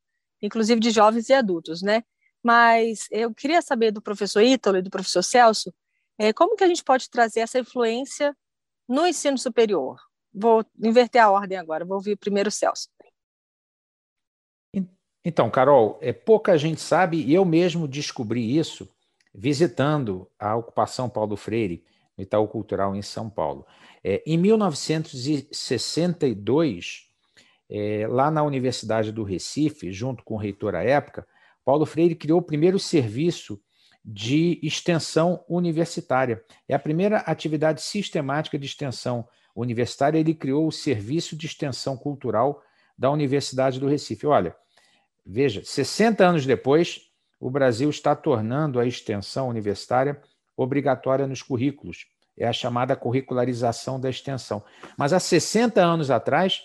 [0.42, 2.02] inclusive de jovens e adultos, né?
[2.42, 5.72] Mas eu queria saber do professor Ítalo e do professor Celso,
[6.18, 8.36] é, como que a gente pode trazer essa influência
[8.88, 10.00] no ensino superior?
[10.32, 12.88] Vou inverter a ordem agora, vou ouvir primeiro o Celso.
[15.28, 18.88] Então, Carol, é, pouca gente sabe, e eu mesmo descobri isso
[19.34, 21.82] visitando a ocupação Paulo Freire,
[22.16, 23.66] no Itaú Cultural em São Paulo.
[24.04, 27.08] É, em 1962,
[27.68, 31.26] é, lá na Universidade do Recife, junto com o reitor à época,
[31.64, 33.60] Paulo Freire criou o primeiro serviço
[34.04, 36.40] de extensão universitária.
[36.68, 40.20] É a primeira atividade sistemática de extensão universitária.
[40.20, 42.62] Ele criou o Serviço de Extensão Cultural
[42.96, 44.24] da Universidade do Recife.
[44.24, 44.54] Olha,
[45.26, 47.00] Veja, 60 anos depois,
[47.40, 50.22] o Brasil está tornando a extensão universitária
[50.56, 52.06] obrigatória nos currículos.
[52.38, 54.62] É a chamada curricularização da extensão.
[54.96, 56.62] Mas há 60 anos atrás,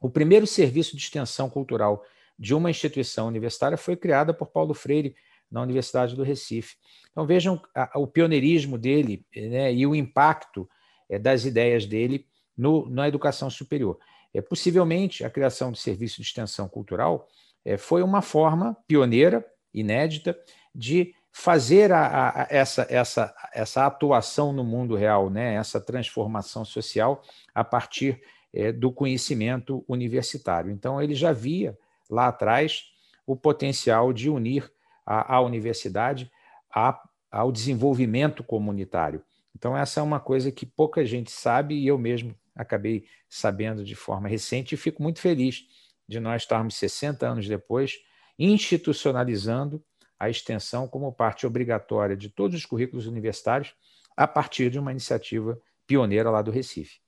[0.00, 2.04] o primeiro serviço de extensão cultural
[2.36, 5.14] de uma instituição universitária foi criada por Paulo Freire
[5.50, 6.76] na Universidade do Recife.
[7.12, 7.62] Então vejam
[7.94, 10.68] o pioneirismo dele né, e o impacto
[11.08, 12.26] é, das ideias dele
[12.56, 13.98] no, na educação superior.
[14.32, 17.28] É, possivelmente, a criação de serviço de extensão cultural
[17.64, 20.38] é, foi uma forma pioneira, inédita,
[20.74, 25.54] de fazer a, a, essa, essa, essa atuação no mundo real, né?
[25.54, 27.22] essa transformação social
[27.54, 28.20] a partir
[28.52, 30.70] é, do conhecimento universitário.
[30.70, 31.76] Então, ele já via
[32.08, 32.84] lá atrás
[33.26, 34.70] o potencial de unir
[35.04, 36.30] a, a universidade
[36.72, 39.22] a, ao desenvolvimento comunitário.
[39.56, 43.96] Então, essa é uma coisa que pouca gente sabe e eu mesmo acabei sabendo de
[43.96, 45.64] forma recente e fico muito feliz
[46.08, 47.98] de nós estarmos 60 anos depois
[48.38, 49.82] institucionalizando
[50.18, 53.74] a extensão como parte obrigatória de todos os currículos universitários
[54.16, 57.00] a partir de uma iniciativa pioneira lá do Recife.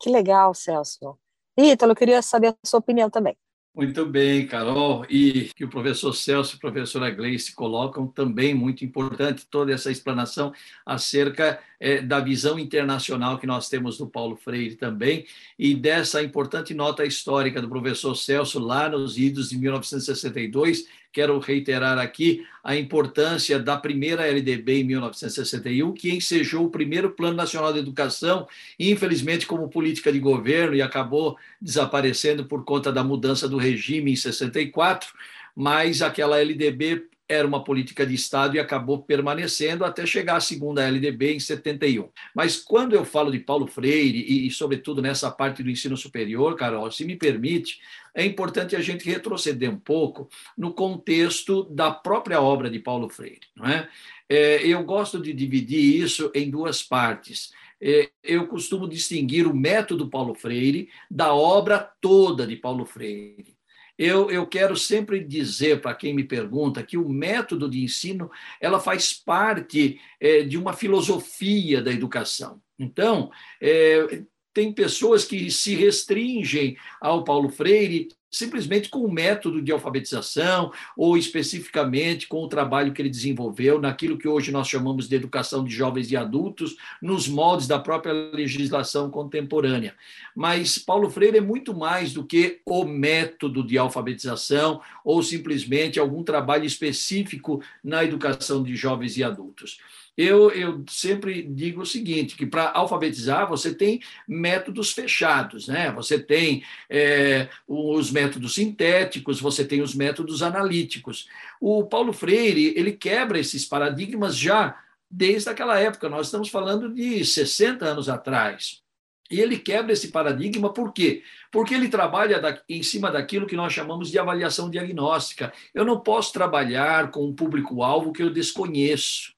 [0.00, 1.18] Que legal, Celso.
[1.56, 3.36] Ítalo, eu queria saber a sua opinião também.
[3.74, 5.06] Muito bem, Carol.
[5.08, 9.90] E que o professor Celso e a professora Gleice colocam também muito importante toda essa
[9.90, 10.52] explanação
[10.84, 15.26] acerca é, da visão internacional que nós temos do Paulo Freire também
[15.56, 20.86] e dessa importante nota histórica do professor Celso lá nos idos de 1962
[21.18, 27.36] quero reiterar aqui a importância da primeira LDB em 1961, que ensejou o primeiro Plano
[27.36, 28.46] Nacional de Educação,
[28.78, 34.16] infelizmente como política de governo, e acabou desaparecendo por conta da mudança do regime em
[34.16, 35.12] 64,
[35.56, 40.86] mas aquela LDB era uma política de Estado e acabou permanecendo até chegar à segunda
[40.86, 42.08] LDB em 71.
[42.32, 46.56] Mas quando eu falo de Paulo Freire, e, e, sobretudo nessa parte do ensino superior,
[46.56, 47.80] Carol, se me permite,
[48.18, 53.46] é importante a gente retroceder um pouco no contexto da própria obra de Paulo Freire.
[53.54, 53.88] Não é?
[54.28, 57.52] É, eu gosto de dividir isso em duas partes.
[57.80, 63.56] É, eu costumo distinguir o método Paulo Freire da obra toda de Paulo Freire.
[63.96, 68.28] Eu, eu quero sempre dizer para quem me pergunta que o método de ensino
[68.60, 72.60] ela faz parte é, de uma filosofia da educação.
[72.76, 74.24] Então, é,
[74.58, 81.16] tem pessoas que se restringem ao Paulo Freire simplesmente com o método de alfabetização ou
[81.16, 85.72] especificamente com o trabalho que ele desenvolveu naquilo que hoje nós chamamos de educação de
[85.72, 89.94] jovens e adultos, nos moldes da própria legislação contemporânea.
[90.34, 96.24] Mas Paulo Freire é muito mais do que o método de alfabetização ou simplesmente algum
[96.24, 99.78] trabalho específico na educação de jovens e adultos
[100.18, 105.92] eu, eu sempre digo o seguinte, que para alfabetizar você tem métodos fechados, né?
[105.92, 111.28] Você tem é, os métodos sintéticos, você tem os métodos analíticos.
[111.60, 114.76] O Paulo Freire, ele quebra esses paradigmas já
[115.08, 118.82] desde aquela época, nós estamos falando de 60 anos atrás.
[119.30, 121.22] E ele quebra esse paradigma por quê?
[121.52, 125.52] Porque ele trabalha em cima daquilo que nós chamamos de avaliação diagnóstica.
[125.72, 129.37] Eu não posso trabalhar com um público-alvo que eu desconheço.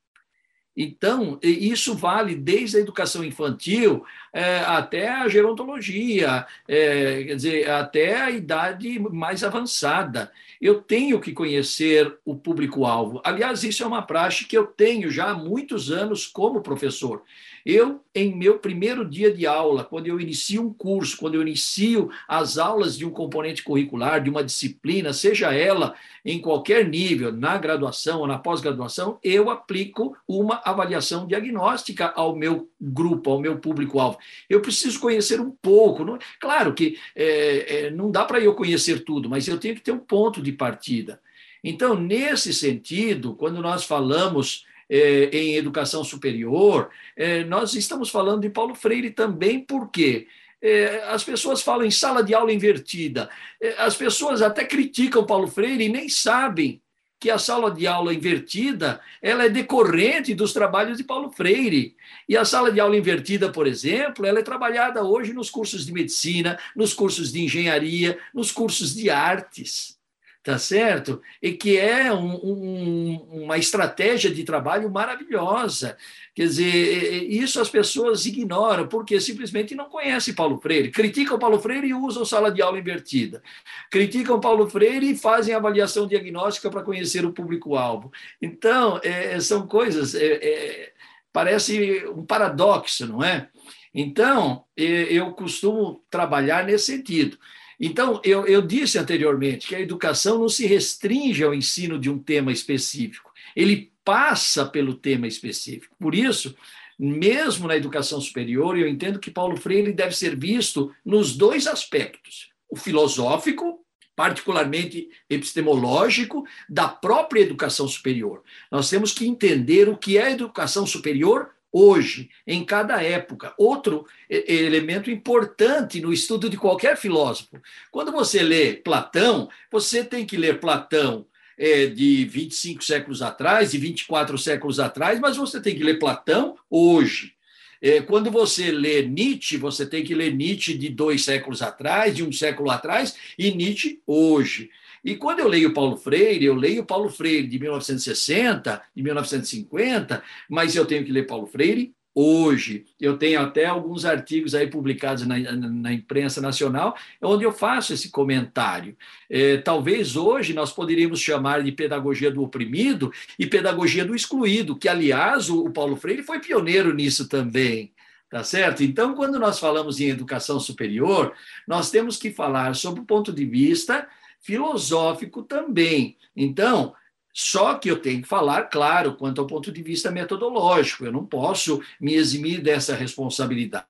[0.76, 8.20] Então, isso vale desde a educação infantil é, até a gerontologia, é, quer dizer, até
[8.20, 10.30] a idade mais avançada.
[10.60, 13.20] Eu tenho que conhecer o público-alvo.
[13.24, 17.22] Aliás, isso é uma praxe que eu tenho já há muitos anos como professor.
[17.64, 22.10] Eu, em meu primeiro dia de aula, quando eu inicio um curso, quando eu inicio
[22.26, 27.56] as aulas de um componente curricular, de uma disciplina, seja ela em qualquer nível, na
[27.58, 34.18] graduação ou na pós-graduação, eu aplico uma avaliação diagnóstica ao meu grupo, ao meu público-alvo.
[34.48, 36.04] Eu preciso conhecer um pouco.
[36.04, 39.83] Não, claro que é, é, não dá para eu conhecer tudo, mas eu tenho que
[39.83, 41.20] ter um ponto de partida.
[41.62, 48.50] Então, nesse sentido, quando nós falamos é, em educação superior, é, nós estamos falando de
[48.50, 50.26] Paulo Freire também, porque
[50.62, 53.30] é, as pessoas falam em sala de aula invertida.
[53.78, 56.83] as pessoas até criticam Paulo Freire e nem sabem
[57.20, 61.94] que a sala de aula invertida ela é decorrente dos trabalhos de Paulo Freire.
[62.26, 65.92] E a sala de aula invertida, por exemplo, ela é trabalhada hoje nos cursos de
[65.92, 69.99] medicina, nos cursos de engenharia, nos cursos de artes
[70.42, 71.20] tá certo?
[71.42, 75.98] E que é um, um, uma estratégia de trabalho maravilhosa.
[76.35, 80.90] Quer dizer, isso as pessoas ignoram, porque simplesmente não conhecem Paulo Freire.
[80.90, 83.42] Criticam Paulo Freire e usam sala de aula invertida.
[83.90, 88.11] Criticam Paulo Freire e fazem avaliação diagnóstica para conhecer o público-alvo.
[88.40, 90.14] Então, é, são coisas.
[90.14, 90.92] É, é,
[91.33, 93.48] parece um paradoxo, não é?
[93.92, 97.37] Então, eu costumo trabalhar nesse sentido.
[97.80, 102.18] Então, eu, eu disse anteriormente que a educação não se restringe ao ensino de um
[102.18, 103.32] tema específico.
[103.56, 105.96] Ele passa pelo tema específico.
[105.98, 106.54] Por isso,
[106.98, 112.50] mesmo na educação superior, eu entendo que Paulo Freire deve ser visto nos dois aspectos:
[112.68, 113.82] o filosófico,
[114.14, 118.42] particularmente epistemológico, da própria educação superior.
[118.70, 123.54] Nós temos que entender o que é educação superior hoje, em cada época.
[123.59, 127.61] Outro elemento importante no estudo de qualquer filósofo.
[127.90, 133.78] Quando você lê Platão, você tem que ler Platão é, de 25 séculos atrás, de
[133.78, 137.35] 24 séculos atrás, mas você tem que ler Platão hoje.
[137.83, 142.22] É, quando você lê Nietzsche, você tem que ler Nietzsche de dois séculos atrás, de
[142.22, 144.70] um século atrás, e Nietzsche hoje.
[145.04, 150.76] E quando eu leio Paulo Freire, eu leio Paulo Freire de 1960, de 1950, mas
[150.76, 152.84] eu tenho que ler Paulo Freire hoje.
[153.00, 158.10] Eu tenho até alguns artigos aí publicados na, na imprensa nacional, onde eu faço esse
[158.10, 158.96] comentário.
[159.28, 164.88] É, talvez hoje nós poderíamos chamar de pedagogia do oprimido e pedagogia do excluído, que,
[164.88, 167.92] aliás, o, o Paulo Freire foi pioneiro nisso também.
[168.28, 168.84] Tá certo?
[168.84, 171.34] Então, quando nós falamos em educação superior,
[171.66, 174.06] nós temos que falar sobre o ponto de vista
[174.40, 176.16] filosófico também.
[176.35, 176.94] Então,
[177.33, 181.24] só que eu tenho que falar, claro, quanto ao ponto de vista metodológico, eu não
[181.24, 183.87] posso me eximir dessa responsabilidade.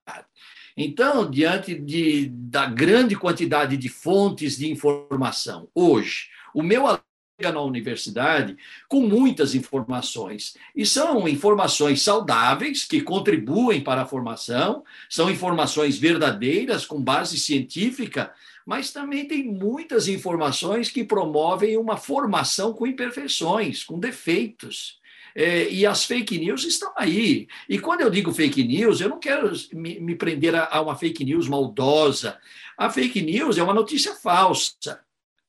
[0.76, 7.02] Então, diante de, da grande quantidade de fontes de informação, hoje, o meu aluno
[7.40, 10.54] chega na universidade com muitas informações.
[10.76, 18.32] E são informações saudáveis, que contribuem para a formação, são informações verdadeiras, com base científica,
[18.66, 24.98] mas também tem muitas informações que promovem uma formação com imperfeições, com defeitos.
[25.34, 27.46] É, e as fake news estão aí.
[27.68, 30.96] E quando eu digo fake news, eu não quero me, me prender a, a uma
[30.96, 32.38] fake news maldosa.
[32.76, 35.00] A fake news é uma notícia falsa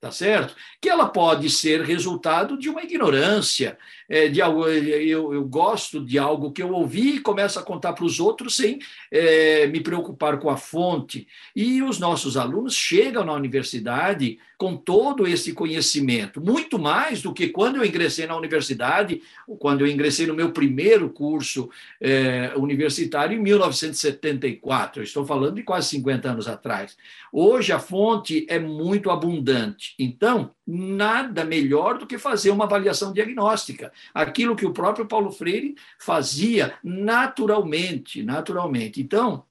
[0.02, 0.56] tá certo?
[0.82, 3.78] Que ela pode ser resultado de uma ignorância,
[4.12, 4.68] é, de algo.
[4.68, 8.58] Eu, eu, gosto de algo que eu ouvi e começo a contar para os outros
[8.58, 11.26] sem é, me preocupar com a fonte.
[11.56, 17.48] E os nossos alunos chegam na universidade com todo esse conhecimento, muito mais do que
[17.48, 19.22] quando eu ingressei na universidade,
[19.58, 21.70] quando eu ingressei no meu primeiro curso
[22.00, 25.00] é, universitário em 1974.
[25.02, 26.96] Eu estou falando de quase 50 anos atrás.
[27.32, 29.96] Hoje a fonte é muito abundante.
[29.98, 33.92] Então, nada melhor do que fazer uma avaliação diagnóstica.
[34.14, 39.02] Aquilo que o próprio Paulo Freire fazia naturalmente, naturalmente.
[39.02, 39.44] Então,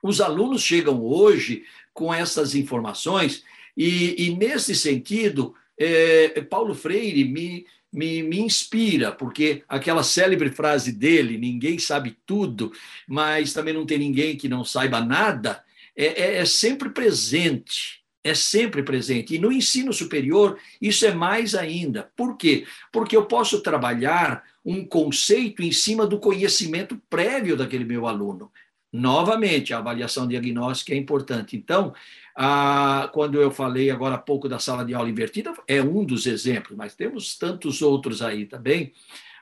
[0.00, 3.42] os alunos chegam hoje com essas informações
[3.76, 10.92] e, e nesse sentido, é, Paulo Freire me, me, me inspira, porque aquela célebre frase
[10.92, 12.72] dele, ninguém sabe tudo,
[13.08, 15.64] mas também não tem ninguém que não saiba nada,
[15.96, 19.34] é, é, é sempre presente é sempre presente.
[19.34, 22.10] E no ensino superior, isso é mais ainda.
[22.16, 22.66] Por quê?
[22.92, 28.50] Porque eu posso trabalhar um conceito em cima do conhecimento prévio daquele meu aluno.
[28.92, 31.56] Novamente, a avaliação diagnóstica é importante.
[31.56, 31.94] Então,
[32.36, 36.26] ah, quando eu falei agora há pouco da sala de aula invertida, é um dos
[36.26, 38.92] exemplos, mas temos tantos outros aí também.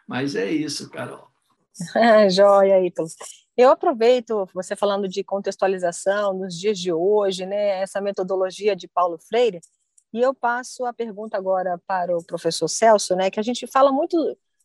[0.07, 1.29] Mas é isso, Carol.
[2.31, 3.09] Joia, Ítalo.
[3.57, 9.19] Eu aproveito você falando de contextualização nos dias de hoje, né, essa metodologia de Paulo
[9.19, 9.61] Freire,
[10.13, 13.93] e eu passo a pergunta agora para o professor Celso, né, que a gente fala
[13.93, 14.17] muito,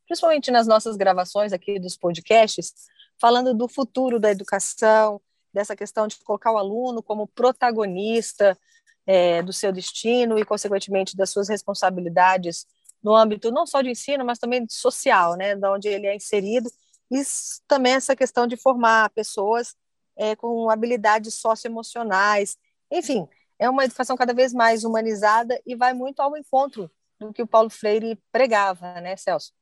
[0.05, 2.73] principalmente nas nossas gravações aqui dos podcasts,
[3.19, 5.21] falando do futuro da educação,
[5.53, 8.57] dessa questão de colocar o aluno como protagonista
[9.05, 12.65] é, do seu destino e, consequentemente, das suas responsabilidades
[13.03, 16.69] no âmbito não só de ensino, mas também social, né, de onde ele é inserido,
[17.11, 17.21] e
[17.67, 19.75] também essa questão de formar pessoas
[20.15, 22.57] é, com habilidades socioemocionais,
[22.91, 23.27] enfim,
[23.59, 26.89] é uma educação cada vez mais humanizada e vai muito ao encontro
[27.19, 29.53] do que o Paulo Freire pregava, né, Celso?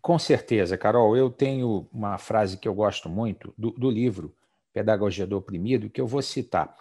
[0.00, 1.16] Com certeza, Carol.
[1.16, 4.34] Eu tenho uma frase que eu gosto muito do, do livro
[4.72, 6.76] Pedagogia do Oprimido, que eu vou citar.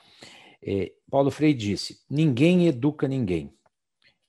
[0.62, 3.54] É, Paulo Freire disse: Ninguém educa ninguém.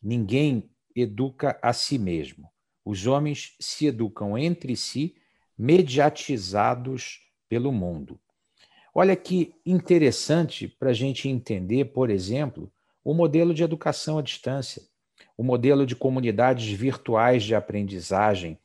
[0.03, 2.49] Ninguém educa a si mesmo.
[2.85, 5.17] Os homens se educam entre si,
[5.57, 8.19] mediatizados pelo mundo.
[8.95, 12.73] Olha que interessante para a gente entender, por exemplo,
[13.05, 14.83] o modelo de educação à distância,
[15.37, 18.59] o modelo de comunidades virtuais de aprendizagem,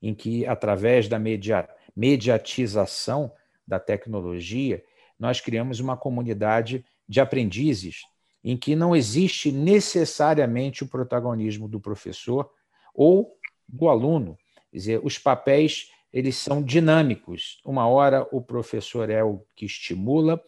[0.00, 3.32] em que, através da media, mediatização,
[3.66, 4.82] da tecnologia,
[5.18, 8.02] nós criamos uma comunidade de aprendizes
[8.44, 12.50] em que não existe necessariamente o protagonismo do professor
[12.94, 13.36] ou
[13.68, 14.36] do aluno.
[14.70, 17.60] Quer dizer, os papéis eles são dinâmicos.
[17.64, 20.42] Uma hora o professor é o que estimula,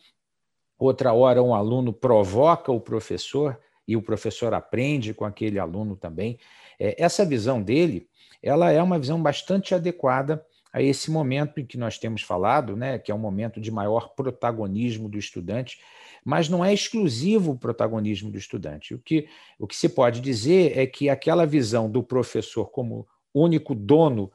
[0.79, 6.39] outra hora um aluno provoca o professor e o professor aprende com aquele aluno também.
[6.79, 8.09] É, essa visão dele
[8.43, 12.99] ela é uma visão bastante adequada a esse momento em que nós temos falado, né,
[12.99, 15.79] que é um momento de maior protagonismo do estudante,
[16.25, 18.93] mas não é exclusivo o protagonismo do estudante.
[18.93, 23.75] O que, o que se pode dizer é que aquela visão do professor como único
[23.75, 24.31] dono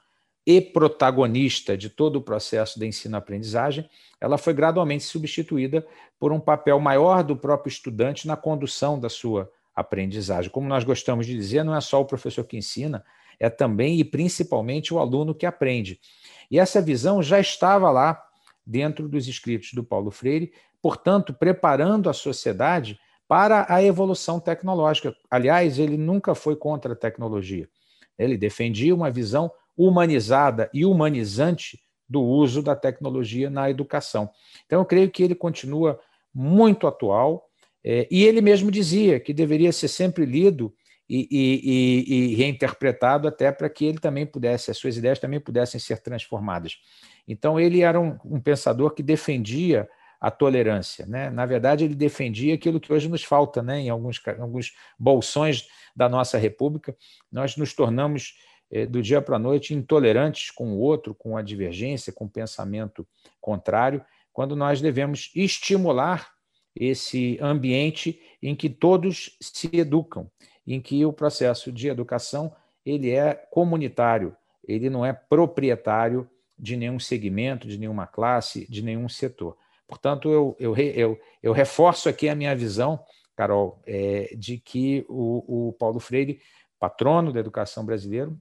[0.49, 3.87] e protagonista de todo o processo de ensino-aprendizagem,
[4.19, 5.85] ela foi gradualmente substituída
[6.19, 10.49] por um papel maior do próprio estudante na condução da sua aprendizagem.
[10.49, 13.05] Como nós gostamos de dizer, não é só o professor que ensina,
[13.39, 15.99] é também e principalmente o aluno que aprende.
[16.49, 18.19] E essa visão já estava lá
[18.65, 25.15] dentro dos escritos do Paulo Freire, portanto, preparando a sociedade para a evolução tecnológica.
[25.29, 27.69] Aliás, ele nunca foi contra a tecnologia.
[28.17, 34.30] Ele defendia uma visão humanizada e humanizante do uso da tecnologia na educação.
[34.65, 35.97] Então, eu creio que ele continua
[36.34, 37.47] muito atual,
[37.82, 40.73] é, e ele mesmo dizia que deveria ser sempre lido
[41.09, 45.80] e, e, e, reinterpretado até para que ele também pudesse, as suas ideias também pudessem
[45.80, 46.77] ser transformadas.
[47.25, 49.88] Então, ele era um, um pensador que defendia
[50.19, 51.05] a tolerância.
[51.05, 51.30] Né?
[51.30, 53.80] Na verdade, ele defendia aquilo que hoje nos falta né?
[53.80, 56.95] em alguns, alguns bolsões da nossa República.
[57.32, 58.36] Nós nos tornamos,
[58.89, 63.07] do dia para a noite, intolerantes com o outro, com a divergência, com o pensamento
[63.41, 66.30] contrário, quando nós devemos estimular
[66.76, 70.30] esse ambiente em que todos se educam,
[70.65, 72.55] em que o processo de educação
[72.86, 79.09] ele é comunitário, ele não é proprietário de nenhum segmento, de nenhuma classe, de nenhum
[79.09, 79.57] setor.
[79.88, 83.03] Portanto, eu, eu, eu, eu reforço aqui a minha visão,
[83.36, 86.39] Carol, é, de que o, o Paulo Freire,
[86.80, 88.32] patrono da educação brasileira,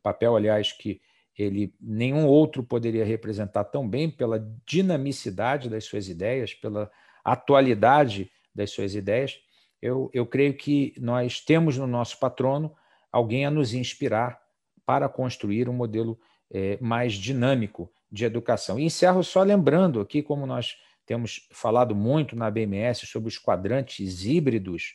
[0.00, 1.00] papel, aliás, que
[1.36, 6.90] ele nenhum outro poderia representar tão bem pela dinamicidade das suas ideias, pela
[7.24, 9.38] atualidade das suas ideias,
[9.82, 12.74] eu, eu creio que nós temos no nosso patrono
[13.12, 14.40] alguém a nos inspirar
[14.84, 16.18] para construir um modelo
[16.50, 18.78] é, mais dinâmico de educação.
[18.78, 24.24] E encerro só lembrando aqui, como nós temos falado muito na BMS sobre os quadrantes
[24.24, 24.94] híbridos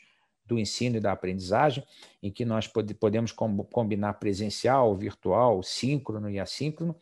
[0.53, 1.83] do ensino e da aprendizagem,
[2.21, 6.95] em que nós pode, podemos combinar presencial, virtual, síncrono e assíncrono,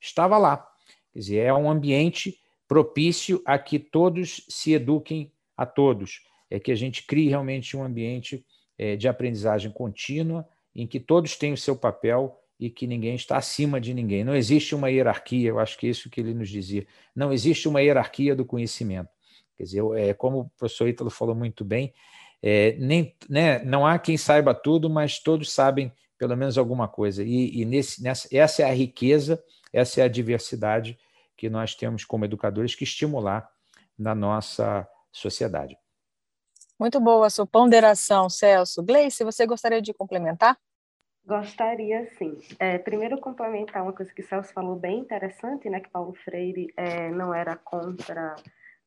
[0.00, 0.68] estava lá.
[1.12, 6.70] Quer dizer, é um ambiente propício a que todos se eduquem a todos é que
[6.70, 8.44] a gente crie realmente um ambiente
[8.78, 13.36] é, de aprendizagem contínua, em que todos têm o seu papel e que ninguém está
[13.36, 14.22] acima de ninguém.
[14.22, 16.86] Não existe uma hierarquia, eu acho que é isso que ele nos dizia.
[17.14, 19.08] Não existe uma hierarquia do conhecimento.
[19.56, 21.92] Quer dizer, é, como o professor Ítalo falou muito bem,
[22.46, 27.24] é, nem, né, não há quem saiba tudo, mas todos sabem pelo menos alguma coisa.
[27.24, 29.42] E, e nesse, nessa, essa é a riqueza,
[29.72, 30.98] essa é a diversidade
[31.38, 33.50] que nós temos como educadores que estimular
[33.98, 35.74] na nossa sociedade.
[36.78, 38.82] Muito boa a sua ponderação, Celso.
[38.82, 40.58] Gleice, você gostaria de complementar?
[41.24, 42.38] Gostaria, sim.
[42.58, 46.66] É, primeiro, complementar uma coisa que o Celso falou bem interessante, né, que Paulo Freire
[46.76, 48.36] é, não era contra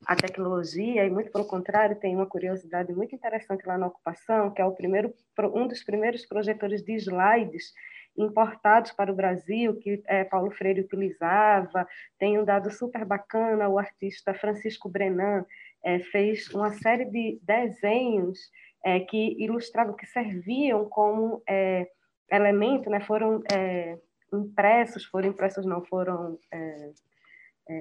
[0.06, 4.62] a tecnologia, e muito pelo contrário, tem uma curiosidade muito interessante lá na ocupação, que
[4.62, 5.14] é o primeiro,
[5.54, 7.74] um dos primeiros projetores de slides
[8.18, 11.88] importados para o Brasil, que é, Paulo Freire utilizava.
[12.18, 15.46] Tem um dado super bacana, o artista Francisco Brenan,
[15.84, 18.40] é, fez uma série de desenhos
[18.84, 21.88] é, que ilustravam, que serviam como é,
[22.32, 23.98] elemento, né, foram é,
[24.34, 26.92] impressos, foram impressos não, foram é,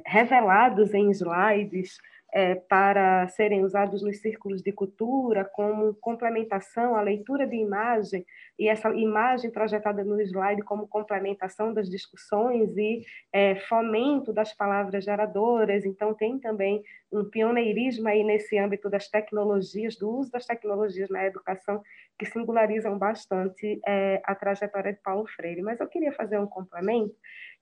[0.04, 1.98] revelados em slides
[2.32, 8.26] é, para serem usados nos círculos de cultura como complementação à leitura de imagem
[8.58, 15.04] e essa imagem projetada no slide como complementação das discussões e é, fomento das palavras
[15.04, 15.84] geradoras.
[15.84, 16.82] Então, tem também
[17.12, 21.82] um pioneirismo aí nesse âmbito das tecnologias, do uso das tecnologias na educação,
[22.18, 25.62] que singularizam bastante é, a trajetória de Paulo Freire.
[25.62, 27.14] Mas eu queria fazer um complemento,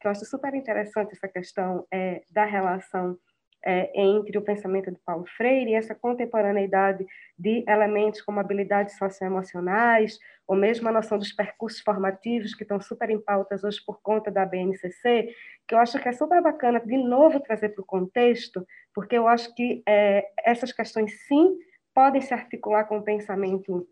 [0.05, 3.17] que eu acho super interessante essa questão é, da relação
[3.65, 7.07] é, entre o pensamento de Paulo Freire e essa contemporaneidade
[7.39, 13.09] de elementos como habilidades socioemocionais, ou mesmo a noção dos percursos formativos, que estão super
[13.09, 15.35] em pautas hoje por conta da BNCC,
[15.67, 18.63] que eu acho que é super bacana, de novo, trazer para o contexto,
[18.95, 21.57] porque eu acho que é, essas questões, sim,
[21.95, 23.89] podem se articular com o pensamento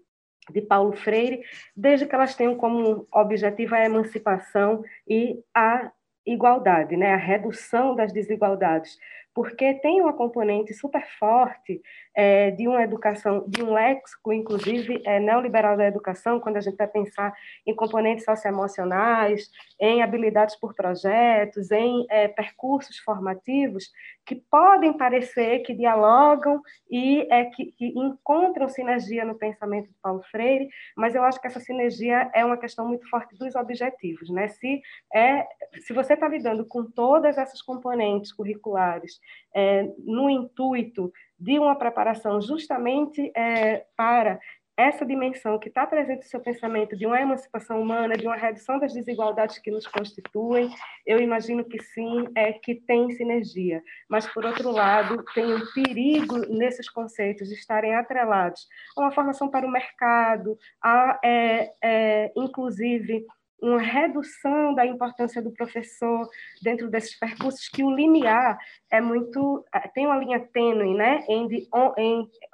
[0.51, 1.43] de Paulo Freire,
[1.75, 5.91] desde que elas tenham como objetivo a emancipação e a
[6.27, 7.13] igualdade, né?
[7.15, 8.99] a redução das desigualdades
[9.35, 11.81] porque tem uma componente super forte
[12.15, 16.77] é, de uma educação, de um léxico, inclusive, é, neoliberal da educação, quando a gente
[16.77, 17.35] vai pensar
[17.67, 23.91] em componentes socioemocionais, em habilidades por projetos, em é, percursos formativos,
[24.25, 26.61] que podem parecer que dialogam
[26.91, 31.47] e é, que, que encontram sinergia no pensamento de Paulo Freire, mas eu acho que
[31.47, 34.29] essa sinergia é uma questão muito forte dos objetivos.
[34.31, 34.49] Né?
[34.49, 34.81] Se,
[35.13, 35.47] é,
[35.81, 39.22] se você está lidando com todas essas componentes curriculares
[39.55, 44.39] é, no intuito de uma preparação justamente é, para
[44.77, 48.79] essa dimensão que está presente no seu pensamento de uma emancipação humana, de uma redução
[48.79, 50.71] das desigualdades que nos constituem,
[51.07, 53.83] eu imagino que sim, é que tem sinergia.
[54.09, 58.67] Mas, por outro lado, tem um perigo nesses conceitos de estarem atrelados
[58.97, 63.27] a uma formação para o mercado, a, é, é, inclusive,
[63.63, 66.29] uma redução da importância do professor
[66.61, 68.59] dentro desses percursos, que o limiar
[68.91, 71.49] é muito é, tem uma linha tênue, né, em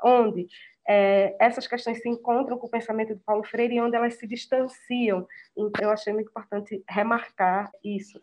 [0.04, 0.46] onde
[0.86, 4.26] é, essas questões se encontram com o pensamento de Paulo Freire e onde elas se
[4.26, 5.26] distanciam.
[5.56, 8.18] Então, eu achei muito importante remarcar isso.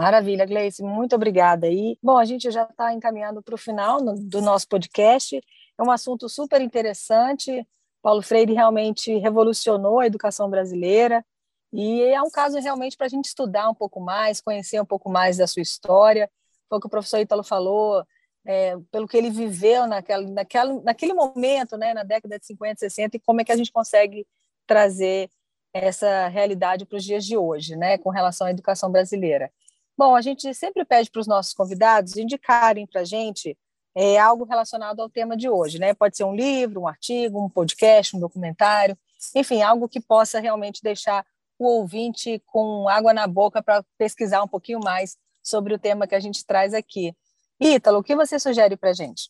[0.00, 1.98] Maravilha, Gleice, muito obrigada aí.
[2.02, 5.38] Bom, a gente já está encaminhando para o final do nosso podcast.
[5.76, 7.68] É um assunto super interessante.
[8.00, 11.22] Paulo Freire realmente revolucionou a educação brasileira
[11.70, 15.10] e é um caso realmente para a gente estudar um pouco mais, conhecer um pouco
[15.10, 16.30] mais da sua história.
[16.66, 18.02] Foi o que o professor Ítalo falou,
[18.46, 23.18] é, pelo que ele viveu naquela, naquela, naquele momento, né, na década de 50, 60,
[23.18, 24.26] e como é que a gente consegue
[24.66, 25.28] trazer
[25.74, 29.52] essa realidade para os dias de hoje, né, com relação à educação brasileira.
[30.00, 33.54] Bom, a gente sempre pede para os nossos convidados indicarem para a gente
[33.94, 35.92] é, algo relacionado ao tema de hoje, né?
[35.92, 38.96] Pode ser um livro, um artigo, um podcast, um documentário,
[39.36, 41.22] enfim, algo que possa realmente deixar
[41.58, 46.14] o ouvinte com água na boca para pesquisar um pouquinho mais sobre o tema que
[46.14, 47.14] a gente traz aqui.
[47.60, 49.28] Ítalo, o que você sugere para a gente?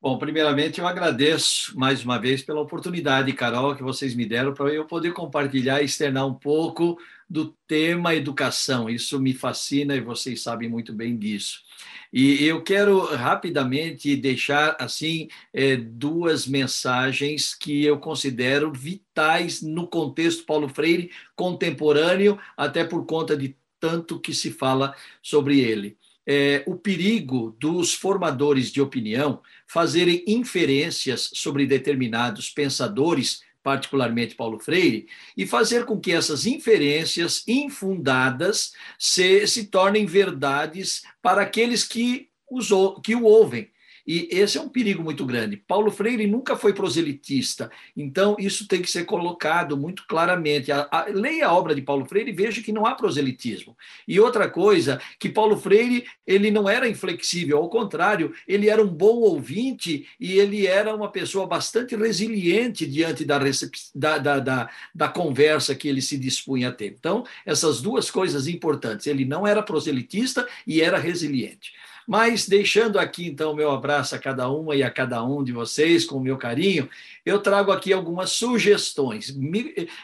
[0.00, 4.70] Bom, primeiramente eu agradeço mais uma vez pela oportunidade, Carol, que vocês me deram para
[4.70, 6.98] eu poder compartilhar e externar um pouco
[7.28, 8.88] do tema educação.
[8.88, 11.60] Isso me fascina e vocês sabem muito bem disso.
[12.12, 20.44] E eu quero rapidamente deixar assim é, duas mensagens que eu considero vitais no contexto
[20.44, 25.98] Paulo Freire contemporâneo, até por conta de tanto que se fala sobre ele.
[26.26, 35.06] É, o perigo dos formadores de opinião fazerem inferências sobre determinados pensadores particularmente Paulo Freire,
[35.36, 42.70] e fazer com que essas inferências infundadas se, se tornem verdades para aqueles que, os,
[43.04, 43.70] que o ouvem.
[44.08, 45.58] E esse é um perigo muito grande.
[45.58, 50.72] Paulo Freire nunca foi proselitista, então isso tem que ser colocado muito claramente.
[50.72, 53.76] A, a, leia a obra de Paulo Freire e veja que não há proselitismo.
[54.06, 58.88] E outra coisa, que Paulo Freire ele não era inflexível, ao contrário, ele era um
[58.88, 63.38] bom ouvinte e ele era uma pessoa bastante resiliente diante da,
[63.94, 66.96] da, da, da, da conversa que ele se dispunha a ter.
[66.98, 69.06] Então, essas duas coisas importantes.
[69.06, 71.72] Ele não era proselitista e era resiliente.
[72.08, 75.52] Mas deixando aqui então o meu abraço a cada uma e a cada um de
[75.52, 76.88] vocês, com o meu carinho,
[77.22, 79.36] eu trago aqui algumas sugestões.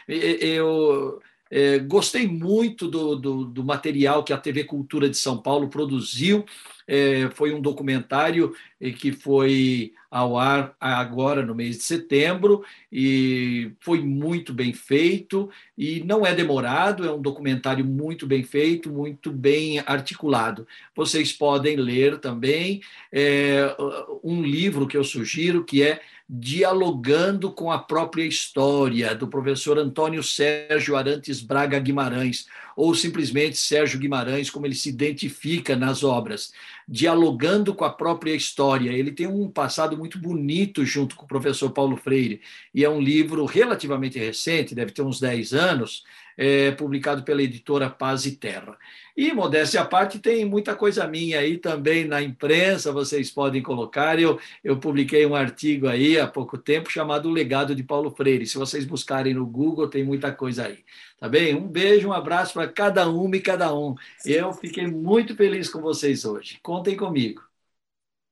[0.07, 1.19] Eu
[1.49, 6.43] é, gostei muito do, do, do, material que a TV Cultura de São Paulo produziu.
[6.87, 13.71] É, foi um documentário eh, que foi ao ar agora no mês de setembro e
[13.79, 19.31] foi muito bem feito e não é demorado, é um documentário muito bem feito, muito
[19.31, 20.67] bem articulado.
[20.95, 22.81] Vocês podem ler também
[23.11, 23.75] é,
[24.23, 30.23] um livro que eu sugiro que é dialogando com a própria história, do professor Antônio
[30.23, 36.51] Sérgio Arantes Braga Guimarães, ou simplesmente Sérgio Guimarães, como ele se identifica nas obras,
[36.87, 38.91] dialogando com a própria história.
[38.91, 42.41] Ele tem um passado muito bonito junto com o professor Paulo Freire,
[42.73, 46.03] e é um livro relativamente recente, deve ter uns 10 anos,
[46.37, 48.77] é, publicado pela editora Paz e Terra.
[49.15, 54.19] E, modéstia à parte, tem muita coisa minha aí também na imprensa, vocês podem colocar.
[54.19, 58.45] Eu, eu publiquei um artigo aí há pouco tempo chamado O Legado de Paulo Freire.
[58.45, 60.79] Se vocês buscarem no Google, tem muita coisa aí.
[61.17, 61.55] Tá bem?
[61.55, 63.95] Um beijo, um abraço para cada uma e cada um.
[64.25, 66.59] Eu fiquei muito feliz com vocês hoje.
[66.61, 67.41] Contem comigo.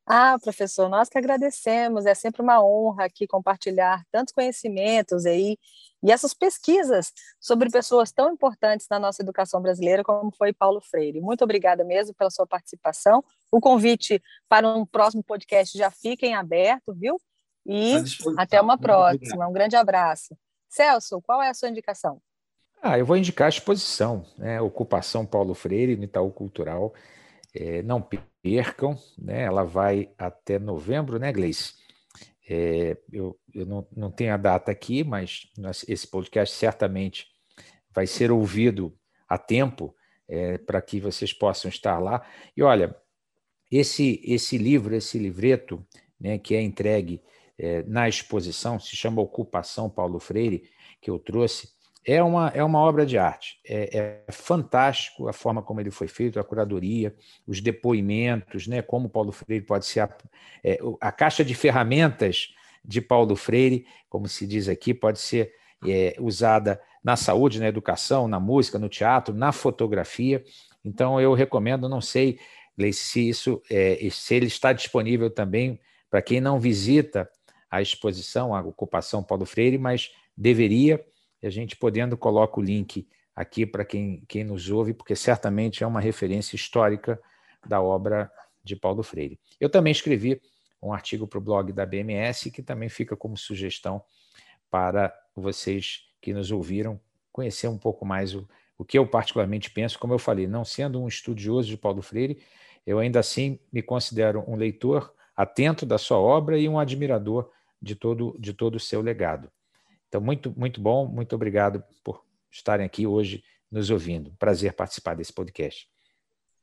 [0.06, 2.06] Ah, professor, nós que agradecemos.
[2.06, 5.58] É sempre uma honra aqui compartilhar tantos conhecimentos aí
[6.04, 11.22] e essas pesquisas sobre pessoas tão importantes na nossa educação brasileira, como foi Paulo Freire.
[11.22, 13.24] Muito obrigada mesmo pela sua participação.
[13.50, 17.18] O convite para um próximo podcast já fica em aberto, viu?
[17.66, 17.94] E
[18.38, 19.48] até uma próxima.
[19.48, 20.38] Um grande abraço.
[20.68, 22.22] Celso, qual é a sua indicação?
[22.82, 24.60] Ah, eu vou indicar a exposição, né?
[24.60, 26.94] Ocupação Paulo Freire, no Itaú Cultural.
[27.56, 28.02] É, não
[28.44, 29.44] percam, né?
[29.44, 31.74] Ela vai até novembro, né, Gleice?
[32.48, 35.48] É, eu, eu não, não tenho a data aqui, mas
[35.88, 37.28] esse podcast certamente
[37.96, 38.94] vai ser ouvido
[39.30, 39.96] a tempo
[40.28, 42.28] é, para que vocês possam estar lá.
[42.56, 42.94] E olha,
[43.72, 45.86] esse, esse livro, esse livreto,
[46.20, 47.22] né, que é entregue
[47.58, 50.70] é, na exposição, se chama Ocupação Paulo Freire,
[51.02, 51.70] que eu trouxe,
[52.06, 53.60] é uma, é uma obra de arte.
[53.66, 57.16] É, é, fantástico a forma como ele foi feito, a curadoria,
[57.48, 60.02] os depoimentos, né, como Paulo Freire pode ser.
[60.02, 60.10] A,
[60.64, 65.54] é, a caixa de ferramentas de Paulo Freire, como se diz aqui, pode ser
[65.88, 70.44] é, usada na saúde, na educação, na música, no teatro, na fotografia.
[70.84, 72.40] Então, eu recomendo, não sei
[72.92, 75.80] se isso é, se ele está disponível também
[76.10, 77.30] para quem não visita
[77.70, 81.04] a exposição, a ocupação Paulo Freire, mas deveria
[81.44, 85.84] e a gente podendo coloca o link aqui para quem, quem nos ouve, porque certamente
[85.84, 87.22] é uma referência histórica
[87.68, 88.32] da obra
[88.64, 89.38] de Paulo Freire.
[89.60, 90.42] Eu também escrevi
[90.82, 94.02] um artigo para o blog da BMS, que também fica como sugestão
[94.72, 97.00] para vocês que nos ouviram
[97.32, 100.00] conhecer um pouco mais o, o que eu particularmente penso.
[100.00, 102.42] Como eu falei, não sendo um estudioso de Paulo Freire,
[102.86, 107.50] eu ainda assim me considero um leitor atento da sua obra e um admirador
[107.82, 109.52] de todo, de todo o seu legado.
[110.14, 114.32] Então, muito, muito bom, muito obrigado por estarem aqui hoje nos ouvindo.
[114.38, 115.90] Prazer participar desse podcast.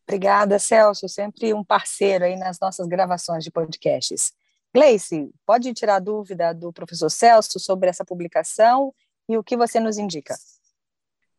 [0.07, 4.33] Obrigada, Celso, sempre um parceiro aí nas nossas gravações de podcasts.
[4.73, 8.95] Gleice, pode tirar dúvida do professor Celso sobre essa publicação
[9.29, 10.37] e o que você nos indica?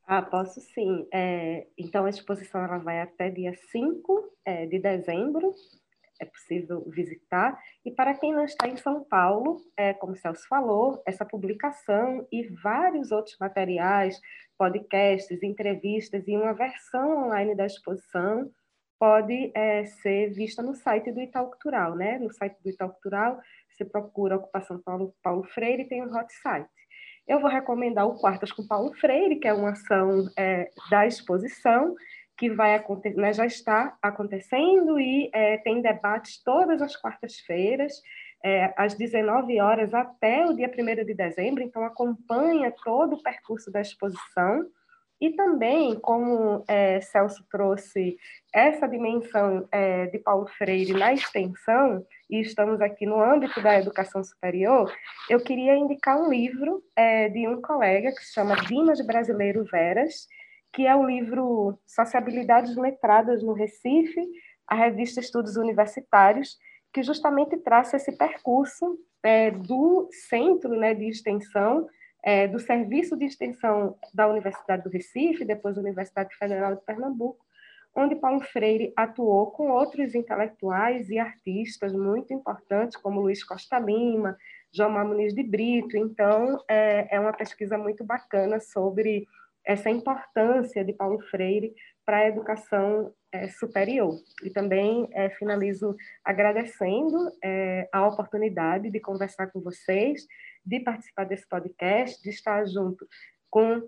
[0.06, 1.08] Ah, posso sim.
[1.14, 5.56] É, então, a exposição ela vai até dia 5 é, de dezembro,
[6.22, 7.60] é possível visitar.
[7.84, 12.28] E para quem não está em São Paulo, é, como o Celso falou, essa publicação
[12.32, 14.22] e vários outros materiais,
[14.58, 18.50] podcasts, entrevistas e uma versão online da exposição
[19.00, 22.20] pode é, ser vista no site do Itaú Cultural, né?
[22.20, 26.32] No site do Itaú Cultural, você procura Ocupação Paulo, Paulo Freire e tem um hot
[26.36, 26.70] site.
[27.28, 31.96] Eu vou recomendar o Quartas com Paulo Freire, que é uma ação é, da exposição,
[32.42, 38.02] que vai acontecer, né, já está acontecendo e é, tem debates todas as quartas-feiras,
[38.44, 43.72] é, às 19 horas até o dia 1 de dezembro, então acompanha todo o percurso
[43.72, 44.66] da exposição.
[45.22, 48.18] E também, como é, Celso trouxe
[48.52, 54.24] essa dimensão é, de Paulo Freire na extensão, e estamos aqui no âmbito da educação
[54.24, 54.92] superior,
[55.30, 60.28] eu queria indicar um livro é, de um colega que se chama Dimas Brasileiro Veras,
[60.74, 64.22] que é o livro Sociabilidades Letradas no Recife,
[64.68, 66.58] a revista Estudos Universitários,
[66.94, 71.88] que justamente traça esse percurso é, do centro né, de extensão,
[72.24, 77.46] é, do serviço de extensão da Universidade do Recife, depois da Universidade Federal de Pernambuco,
[77.96, 84.38] onde Paulo Freire atuou com outros intelectuais e artistas muito importantes, como Luiz Costa Lima,
[84.74, 85.98] João Muniz de Brito.
[85.98, 89.28] Então, é, é uma pesquisa muito bacana sobre
[89.66, 91.74] essa importância de Paulo Freire
[92.06, 94.18] para a educação é, superior.
[94.44, 100.26] E também é, finalizo agradecendo é, a oportunidade de conversar com vocês,
[100.66, 103.08] de participar desse podcast, de estar junto
[103.50, 103.82] com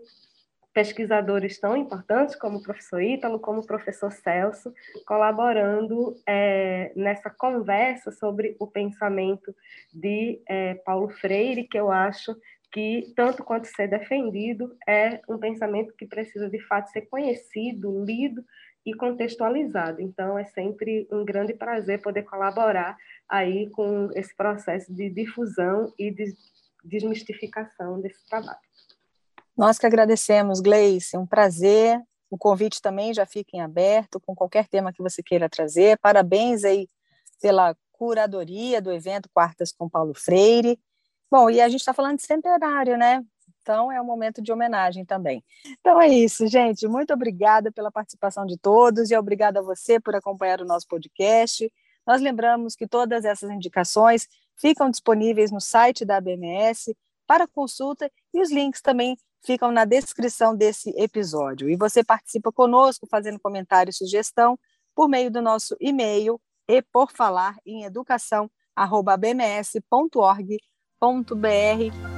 [0.74, 4.74] pesquisadores tão importantes como o professor Ítalo, como o professor Celso,
[5.06, 9.56] colaborando é, nessa conversa sobre o pensamento
[9.94, 12.36] de é, Paulo Freire, que eu acho
[12.74, 18.44] que, tanto quanto ser defendido, é um pensamento que precisa, de fato, ser conhecido, lido
[18.84, 20.02] e contextualizado.
[20.02, 22.98] Então, é sempre um grande prazer poder colaborar
[23.30, 26.34] aí com esse processo de difusão e de
[26.84, 28.58] desmistificação desse trabalho.
[29.56, 32.02] Nós que agradecemos, Gleice, um prazer.
[32.28, 36.00] O convite também já fica em aberto, com qualquer tema que você queira trazer.
[36.00, 36.88] Parabéns aí
[37.40, 40.80] pela curadoria do evento Quartas com Paulo Freire.
[41.34, 43.26] Bom, e a gente está falando de centenário, né?
[43.60, 45.44] Então é um momento de homenagem também.
[45.80, 46.88] Então é isso, gente.
[46.88, 51.74] Muito obrigada pela participação de todos e obrigada a você por acompanhar o nosso podcast.
[52.06, 54.28] Nós lembramos que todas essas indicações
[54.62, 60.56] ficam disponíveis no site da ABMS para consulta e os links também ficam na descrição
[60.56, 61.68] desse episódio.
[61.68, 64.56] E você participa conosco fazendo comentário e sugestão
[64.94, 70.60] por meio do nosso e-mail e por falar em educação@bms.org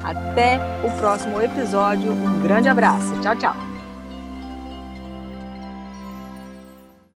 [0.03, 2.11] até o próximo episódio.
[2.11, 3.19] Um grande abraço.
[3.21, 3.74] Tchau, tchau.